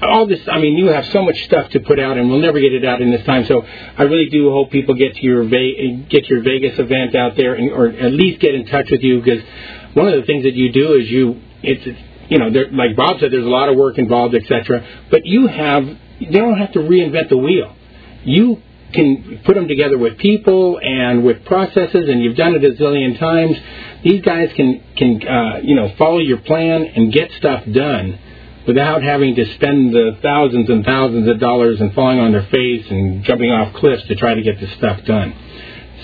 [0.00, 0.40] all this.
[0.50, 2.84] I mean, you have so much stuff to put out, and we'll never get it
[2.84, 3.46] out in this time.
[3.46, 7.36] So I really do hope people get to your Ve- get your Vegas event out
[7.36, 9.42] there, and, or at least get in touch with you because
[9.94, 11.98] one of the things that you do is you it's
[12.30, 14.86] you know there, like Bob said, there's a lot of work involved, etc.
[15.10, 15.84] But you have
[16.20, 17.74] you don't have to reinvent the wheel.
[18.24, 18.62] You
[18.92, 23.18] can put them together with people and with processes, and you've done it a zillion
[23.18, 23.56] times.
[24.04, 28.18] These guys can can uh, you know follow your plan and get stuff done
[28.66, 32.86] without having to spend the thousands and thousands of dollars and falling on their face
[32.90, 35.34] and jumping off cliffs to try to get this stuff done.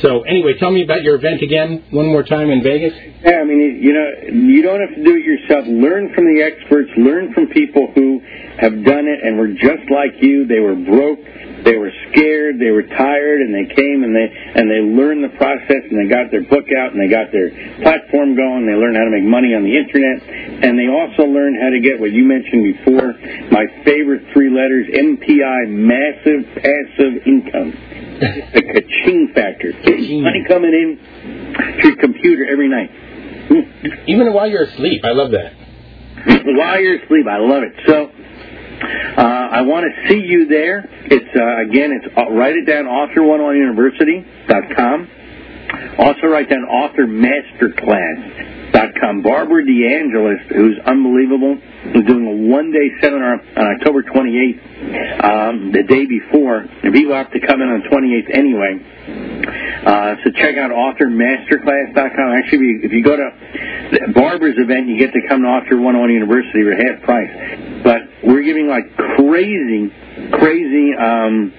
[0.02, 2.92] So anyway, tell me about your event again one more time in Vegas.
[3.24, 5.64] Yeah, I mean, you know, you don't have to do it yourself.
[5.66, 6.90] Learn from the experts.
[6.98, 8.20] Learn from people who
[8.60, 10.46] have done it and were just like you.
[10.46, 11.20] They were broke.
[11.66, 12.62] They were scared.
[12.62, 16.06] They were tired, and they came and they and they learned the process and they
[16.06, 17.50] got their book out and they got their
[17.82, 18.70] platform going.
[18.70, 20.22] They learned how to make money on the internet,
[20.62, 23.18] and they also learned how to get what you mentioned before.
[23.50, 27.74] My favorite three letters: MPI, massive passive income
[28.54, 29.74] the ka-ching factor.
[29.74, 30.88] Money coming in
[31.82, 32.90] to your computer every night.
[34.06, 35.52] Even while you're asleep, I love that.
[36.56, 37.72] while you're asleep, I love it.
[37.86, 38.10] So,
[38.76, 40.84] uh, I want to see you there.
[41.06, 45.08] It's uh, again, it's uh, write it down author101university.com.
[45.98, 49.22] Also write down authormasterclass.com.
[49.22, 51.56] Barbara DeAngelis, who's unbelievable,
[51.94, 56.58] is doing a one-day seminar on October 28th, um, the day before.
[56.58, 58.78] And people have to come in on 28th anyway.
[59.86, 62.32] Uh, so check out authormasterclass.com.
[62.36, 63.30] Actually, if you go to
[64.12, 67.30] Barbara's event, you get to come to Author 101 University for half price.
[67.86, 69.94] But we're giving like crazy,
[70.42, 71.54] crazy um,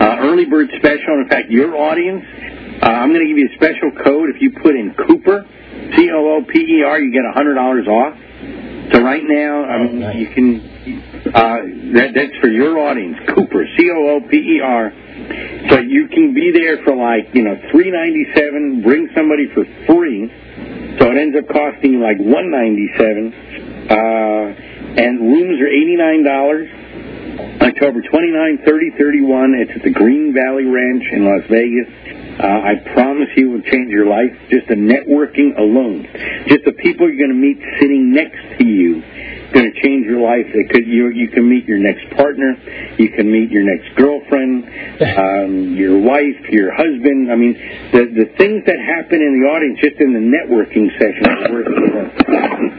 [0.00, 1.20] uh, early bird special.
[1.20, 2.24] In fact, your audience,
[2.80, 4.30] uh, I'm going to give you a special code.
[4.32, 5.44] If you put in Cooper,
[5.94, 7.52] C O O P E R, you get a $100
[7.84, 8.16] off.
[8.94, 10.16] So right now, um, nice.
[10.16, 10.72] you can.
[11.26, 14.90] Uh, that, that's for your audience, Cooper, C O O P E R.
[15.68, 18.80] So you can be there for like you know three ninety seven.
[18.82, 20.30] Bring somebody for free.
[20.98, 23.34] So it ends up costing you like one ninety seven.
[23.90, 26.68] Uh, and rooms are eighty nine dollars.
[27.60, 29.54] October 29, 30, 31.
[29.54, 31.88] It's at the Green Valley Ranch in Las Vegas.
[32.40, 34.32] Uh, I promise you it will change your life.
[34.48, 36.08] Just the networking alone.
[36.48, 39.02] Just the people you're going to meet sitting next to you
[39.56, 40.44] going to change your life.
[40.52, 42.52] It could you you can meet your next partner,
[43.00, 44.68] you can meet your next girlfriend,
[45.16, 47.32] um, your wife, your husband.
[47.32, 47.56] I mean,
[47.92, 51.72] the the things that happen in the audience just in the networking session worth.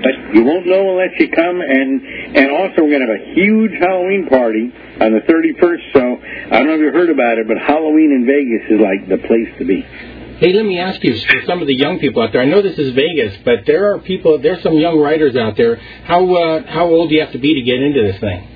[0.06, 1.62] But you won't know unless you come.
[1.62, 4.70] And and also we're going to have a huge Halloween party
[5.02, 5.84] on the 31st.
[5.94, 6.02] So
[6.54, 9.18] I don't know if you heard about it, but Halloween in Vegas is like the
[9.26, 9.82] place to be.
[10.40, 12.62] Hey, let me ask you, for some of the young people out there, I know
[12.62, 15.78] this is Vegas, but there are people, there's some young writers out there.
[16.06, 18.48] How uh, how old do you have to be to get into this thing?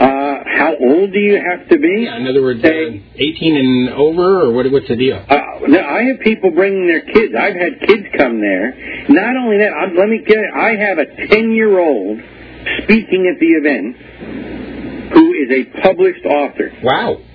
[0.00, 2.06] Uh, how old do you have to be?
[2.10, 5.24] Yeah, in other words, uh, 18 and over, or what, what's the deal?
[5.28, 5.36] Uh,
[5.68, 7.32] no, I have people bringing their kids.
[7.38, 9.06] I've had kids come there.
[9.10, 10.50] Not only that, I'm, let me get it.
[10.58, 12.18] I have a 10 year old
[12.82, 16.72] speaking at the event who is a published author.
[16.82, 17.29] Wow.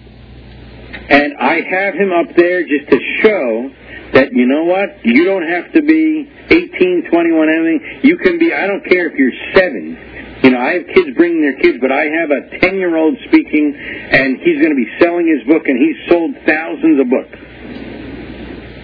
[1.10, 3.70] And I have him up there just to show
[4.14, 8.00] that, you know what, you don't have to be 18, 21, anything.
[8.04, 10.42] You can be, I don't care if you're seven.
[10.44, 13.18] You know, I have kids bringing their kids, but I have a 10 year old
[13.28, 17.38] speaking, and he's going to be selling his book, and he's sold thousands of books.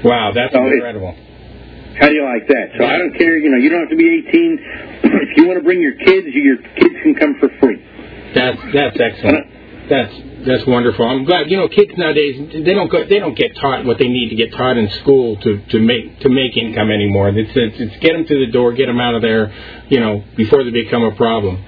[0.04, 1.14] Wow, that's So incredible.
[2.00, 2.66] How do you like that?
[2.78, 4.60] So I don't care, you know, you don't have to be 18.
[5.04, 7.78] if you want to bring your kids, your kids can come for free.
[8.34, 9.46] That's that's excellent.
[9.46, 10.14] Uh, that's
[10.46, 11.06] that's wonderful.
[11.06, 11.50] I'm glad.
[11.50, 14.36] You know, kids nowadays they don't go, they don't get taught what they need to
[14.36, 17.30] get taught in school to to make to make income anymore.
[17.30, 19.54] It's it's, it's get them through the door, get them out of there,
[19.90, 21.66] you know, before they become a problem.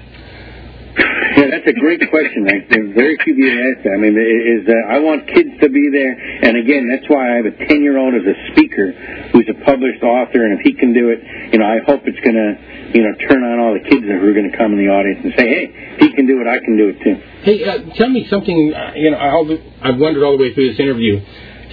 [1.34, 2.46] Yeah, that's a great question.
[2.46, 3.94] Like, there very few people ask that.
[3.94, 6.14] I mean, is uh, I want kids to be there,
[6.46, 8.94] and again, that's why I have a ten-year-old as a speaker
[9.34, 11.18] who's a published author, and if he can do it,
[11.50, 12.50] you know, I hope it's going to,
[12.94, 15.18] you know, turn on all the kids who are going to come in the audience
[15.24, 17.16] and say, hey, he can do it, I can do it too.
[17.42, 18.72] Hey, uh, tell me something.
[18.72, 19.50] Uh, you know, I'll,
[19.82, 21.20] I've wondered all the way through this interview.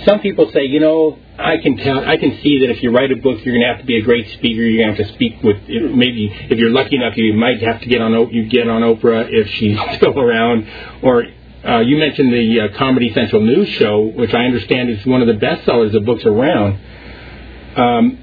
[0.03, 3.11] Some people say, you know, I can tell, I can see that if you write
[3.11, 4.61] a book, you're going to have to be a great speaker.
[4.65, 7.81] You're going to have to speak with, maybe if you're lucky enough, you might have
[7.81, 10.67] to get on, you get on Oprah if she's still around.
[11.03, 11.23] Or
[11.63, 15.27] uh, you mentioned the uh, Comedy Central News show, which I understand is one of
[15.27, 16.79] the best sellers of books around.
[17.75, 18.19] Um,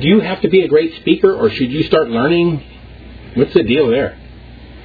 [0.00, 2.62] do you have to be a great speaker, or should you start learning?
[3.34, 4.18] What's the deal there?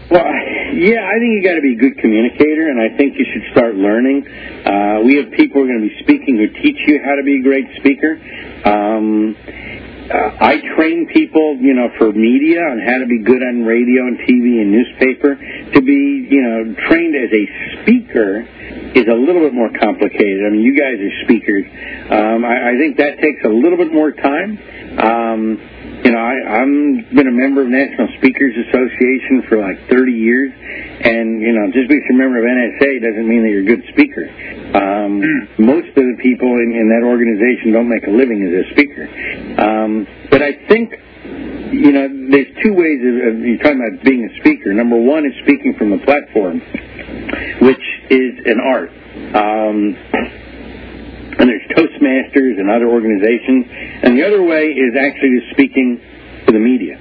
[0.10, 0.24] Well,
[0.74, 3.52] yeah, I think you got to be a good communicator, and I think you should
[3.52, 4.26] start learning.
[4.26, 7.24] Uh, we have people who are going to be speaking who teach you how to
[7.24, 8.18] be a great speaker.
[8.66, 9.36] Um,
[10.10, 14.08] uh, I train people, you know, for media on how to be good on radio
[14.08, 15.36] and TV and newspaper.
[15.36, 17.44] To be, you know, trained as a
[17.84, 18.42] speaker
[18.98, 20.46] is a little bit more complicated.
[20.46, 21.66] I mean, you guys are speakers.
[22.10, 24.58] Um, I, I think that takes a little bit more time.
[24.98, 25.62] Um,
[26.04, 30.52] you know, I, I'm been a member of National Speakers Association for like 30 years,
[30.54, 33.72] and you know, just because you're a member of NSA doesn't mean that you're a
[33.72, 34.26] good speaker.
[34.80, 35.20] Um,
[35.60, 39.06] most of the people in, in that organization don't make a living as a speaker.
[39.60, 40.94] Um, but I think
[41.72, 44.74] you know, there's two ways of, of you're talking about being a speaker.
[44.74, 46.62] Number one is speaking from the platform,
[47.62, 48.90] which is an art.
[49.36, 49.94] Um,
[51.40, 53.66] and there's Toastmasters and other organizations.
[54.04, 56.00] And the other way is actually speaking
[56.46, 57.00] to the media.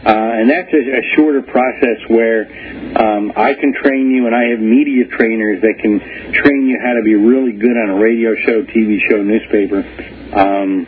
[0.00, 2.48] Uh, and that's a, a shorter process where
[2.96, 6.00] um, I can train you, and I have media trainers that can
[6.32, 9.84] train you how to be really good on a radio show, TV show, newspaper
[10.32, 10.86] um,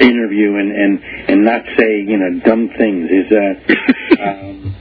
[0.00, 3.10] interview, and, and and not say you know dumb things.
[3.12, 3.56] Is that
[4.24, 4.74] um,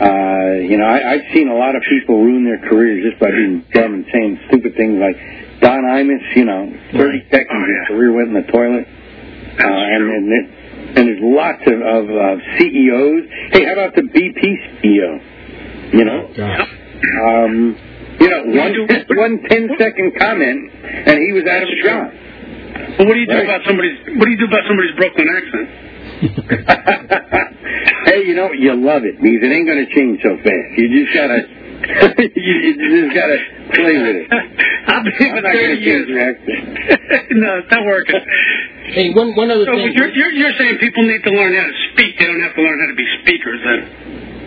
[0.00, 3.28] uh, you know I, I've seen a lot of people ruin their careers just by
[3.28, 5.20] being dumb and saying stupid things like
[5.60, 8.86] Don Imus, you know, 30 seconds his career went in the toilet.
[8.86, 10.46] Uh, and, and, it,
[10.98, 13.24] and there's lots of, of uh, CEOs.
[13.52, 14.42] Hey, how about the BP
[14.78, 15.18] CEO?
[15.94, 16.30] You know?
[17.22, 17.76] Um,
[18.20, 18.74] you know, one,
[19.16, 22.10] one 10 second comment, and he was out of a job.
[22.98, 23.44] Well, what do you do Right.
[23.44, 25.68] about somebody's What do you do about somebody's Brooklyn accent?
[28.06, 30.68] hey, you know, you love it because it ain't going to change so fast.
[30.78, 31.57] You just got to.
[31.82, 33.38] You, you just got to
[33.74, 34.26] play with it.
[34.88, 36.08] I've been I'm not going to change years.
[36.08, 37.38] your accent.
[37.38, 38.20] no, it's not working.
[38.94, 39.92] Hey, one one other So thing.
[39.94, 42.18] you're, you're, you're saying people need to learn how to speak.
[42.18, 43.80] They don't have to learn how to be speakers then.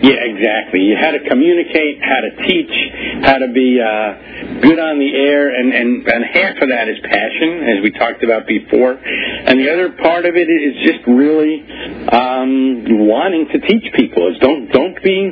[0.02, 0.80] Yeah, exactly.
[0.82, 2.74] You how to communicate, how to teach,
[3.22, 6.98] how to be uh, good on the air, and, and, and half of that is
[7.06, 8.98] passion, as we talked about before.
[8.98, 11.62] And the other part of it is just really
[12.10, 14.26] um, wanting to teach people.
[14.34, 15.30] Is don't don't be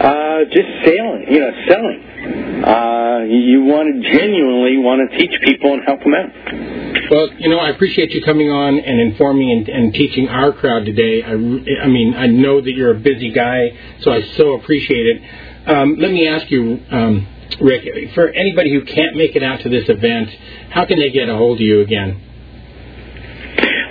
[0.00, 2.00] uh, just selling, you know, selling.
[2.64, 6.95] Uh, you want to genuinely want to teach people and help them out.
[7.10, 10.84] Well, you know, I appreciate you coming on and informing and, and teaching our crowd
[10.84, 11.22] today.
[11.22, 15.22] I, I mean, I know that you're a busy guy, so I so appreciate it.
[15.68, 17.26] Um, let me ask you, um,
[17.60, 20.30] Rick, for anybody who can't make it out to this event,
[20.70, 22.22] how can they get a hold of you again?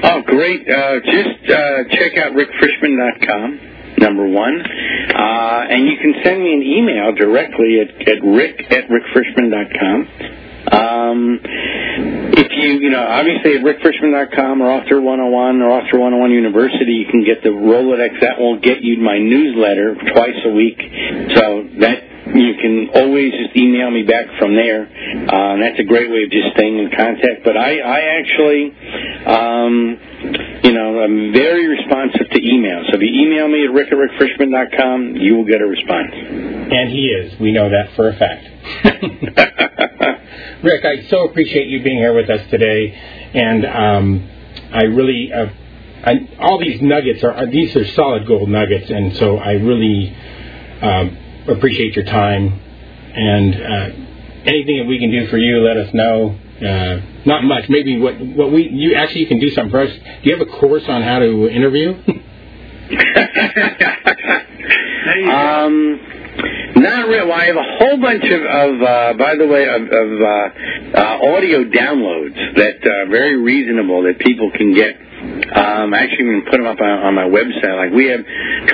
[0.03, 0.70] Oh, great.
[0.70, 3.59] Uh, just uh, check out rickfrishman.com,
[3.99, 4.61] number one.
[4.61, 10.07] Uh, and you can send me an email directly at, at rick at rickfrishman.com.
[10.72, 11.39] Um,
[12.34, 17.05] if you, you know, obviously at rickfrishman.com or Author 101 or Author 101 University, you
[17.11, 18.21] can get the Rolodex.
[18.21, 20.80] That will get you my newsletter twice a week.
[21.36, 24.83] So that you can always just email me back from there.
[24.86, 27.43] Uh, and that's a great way of just staying in contact.
[27.43, 28.71] But I, I actually,
[29.25, 29.97] um,
[30.63, 32.83] you know, I'm very responsive to email.
[32.89, 36.11] So if you email me at rick at rickfrishman.com, you will get a response.
[36.13, 37.39] And he is.
[37.39, 38.45] We know that for a fact.
[40.63, 42.91] Rick, I so appreciate you being here with us today,
[43.33, 44.29] and um,
[44.73, 45.47] I really, uh,
[46.03, 50.15] I, all these nuggets are are- these are solid gold nuggets, and so I really
[50.81, 51.17] um,
[51.47, 52.59] appreciate your time.
[53.17, 53.89] And uh,
[54.45, 56.37] anything that we can do for you, let us know.
[56.55, 59.91] Uh, not much, maybe what what we you actually you can do something for us.
[59.91, 61.95] Do you have a course on how to interview?
[65.15, 65.99] Um,
[66.75, 67.27] not really.
[67.27, 70.97] Well, I have a whole bunch of, of uh, by the way, of, of uh,
[70.97, 74.97] uh, audio downloads that are very reasonable that people can get.
[75.26, 77.76] Um, I actually even put them up on, on my website.
[77.78, 78.21] Like we have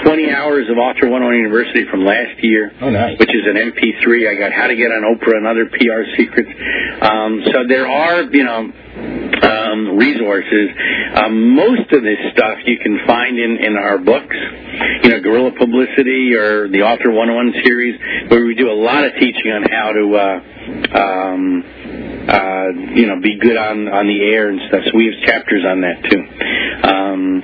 [0.04, 3.18] 20 hours of Author 101 University from last year, Oh, nice.
[3.20, 4.30] which is an MP3.
[4.30, 6.50] I got How to Get on Oprah and other PR secrets.
[7.02, 8.72] Um, so there are, you know,
[9.42, 10.70] um, resources.
[11.16, 14.36] Um, most of this stuff you can find in, in our books,
[15.04, 18.00] you know, Guerrilla Publicity or the Author 101 series,
[18.30, 21.64] where we do a lot of teaching on how to, uh, um,
[22.32, 24.88] uh, you know, be good on, on the air and stuff.
[24.88, 26.24] So we have chapters on that too.
[26.88, 27.44] Um,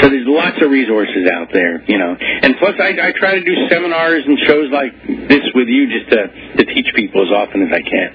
[0.00, 2.12] so there's lots of resources out there, you know.
[2.16, 4.92] And plus, I, I try to do seminars and shows like
[5.28, 6.20] this with you just to,
[6.60, 8.10] to teach people as often as I can.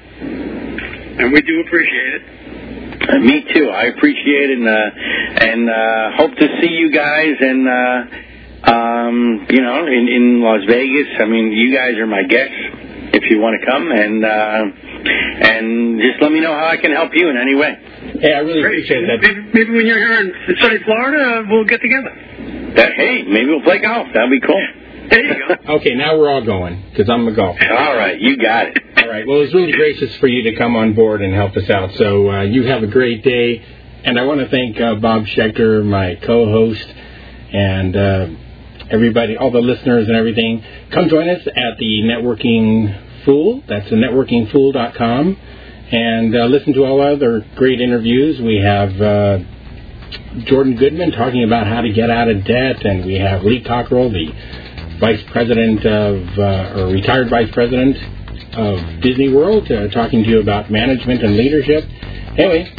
[1.26, 2.24] and we do appreciate it.
[3.02, 3.70] Uh, me too.
[3.70, 4.90] I appreciate it, and uh,
[5.42, 7.34] and uh, hope to see you guys.
[7.42, 11.08] And uh, um, you know, in, in Las Vegas.
[11.20, 12.54] I mean, you guys are my guests
[13.14, 16.92] if you want to come, and uh, and just let me know how I can
[16.92, 17.76] help you in any way.
[18.20, 18.84] Hey, I really Great.
[18.86, 19.20] appreciate that.
[19.22, 22.74] Maybe, maybe when you're here in sunny Florida, we'll get together.
[22.76, 24.08] That hey, maybe we'll play golf.
[24.14, 24.68] That'd be cool.
[25.10, 25.56] There you go.
[25.76, 27.60] Okay, now we're all going because I'm a golfer.
[27.74, 28.78] All right, you got it.
[28.98, 29.28] All right.
[29.28, 31.92] Well, it's really gracious for you to come on board and help us out.
[31.96, 33.64] So uh, you have a great day,
[34.04, 36.88] And I want to thank uh, Bob Schechter, my co-host,
[37.54, 38.28] and uh,
[38.90, 40.64] everybody, all the listeners and everything.
[40.92, 43.64] Come join us at the Networking Fool.
[43.68, 45.38] That's the networkingfool.com.
[45.92, 48.40] And uh, listen to all other great interviews.
[48.40, 49.40] We have uh,
[50.46, 54.10] Jordan Goodman talking about how to get out of debt, and we have Lee Cockrell,
[54.10, 54.32] the
[55.00, 57.98] vice president of, uh, or retired vice president
[58.54, 61.84] of Disney World, uh, talking to you about management and leadership.
[62.38, 62.72] Anyway,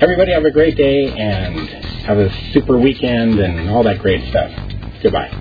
[0.00, 1.68] everybody have a great day and
[2.04, 4.50] have a super weekend and all that great stuff.
[5.02, 5.32] Goodbye.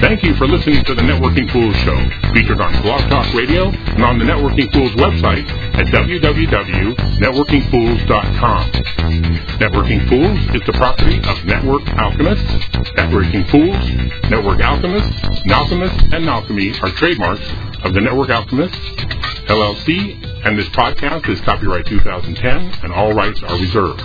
[0.00, 1.96] Thank you for listening to the Networking Fools Show,
[2.34, 5.46] featured on Blog Talk Radio and on the Networking Fools website
[5.78, 8.70] at www.networkingfools.com.
[9.62, 12.50] Networking Fools is the property of Network Alchemists.
[12.96, 17.46] Networking Fools, Network Alchemists, Nalchemist, and Alchemy are trademarks
[17.84, 18.78] of the Network Alchemists,
[19.46, 20.16] LLC,
[20.46, 24.02] and this podcast is copyright 2010, and all rights are reserved.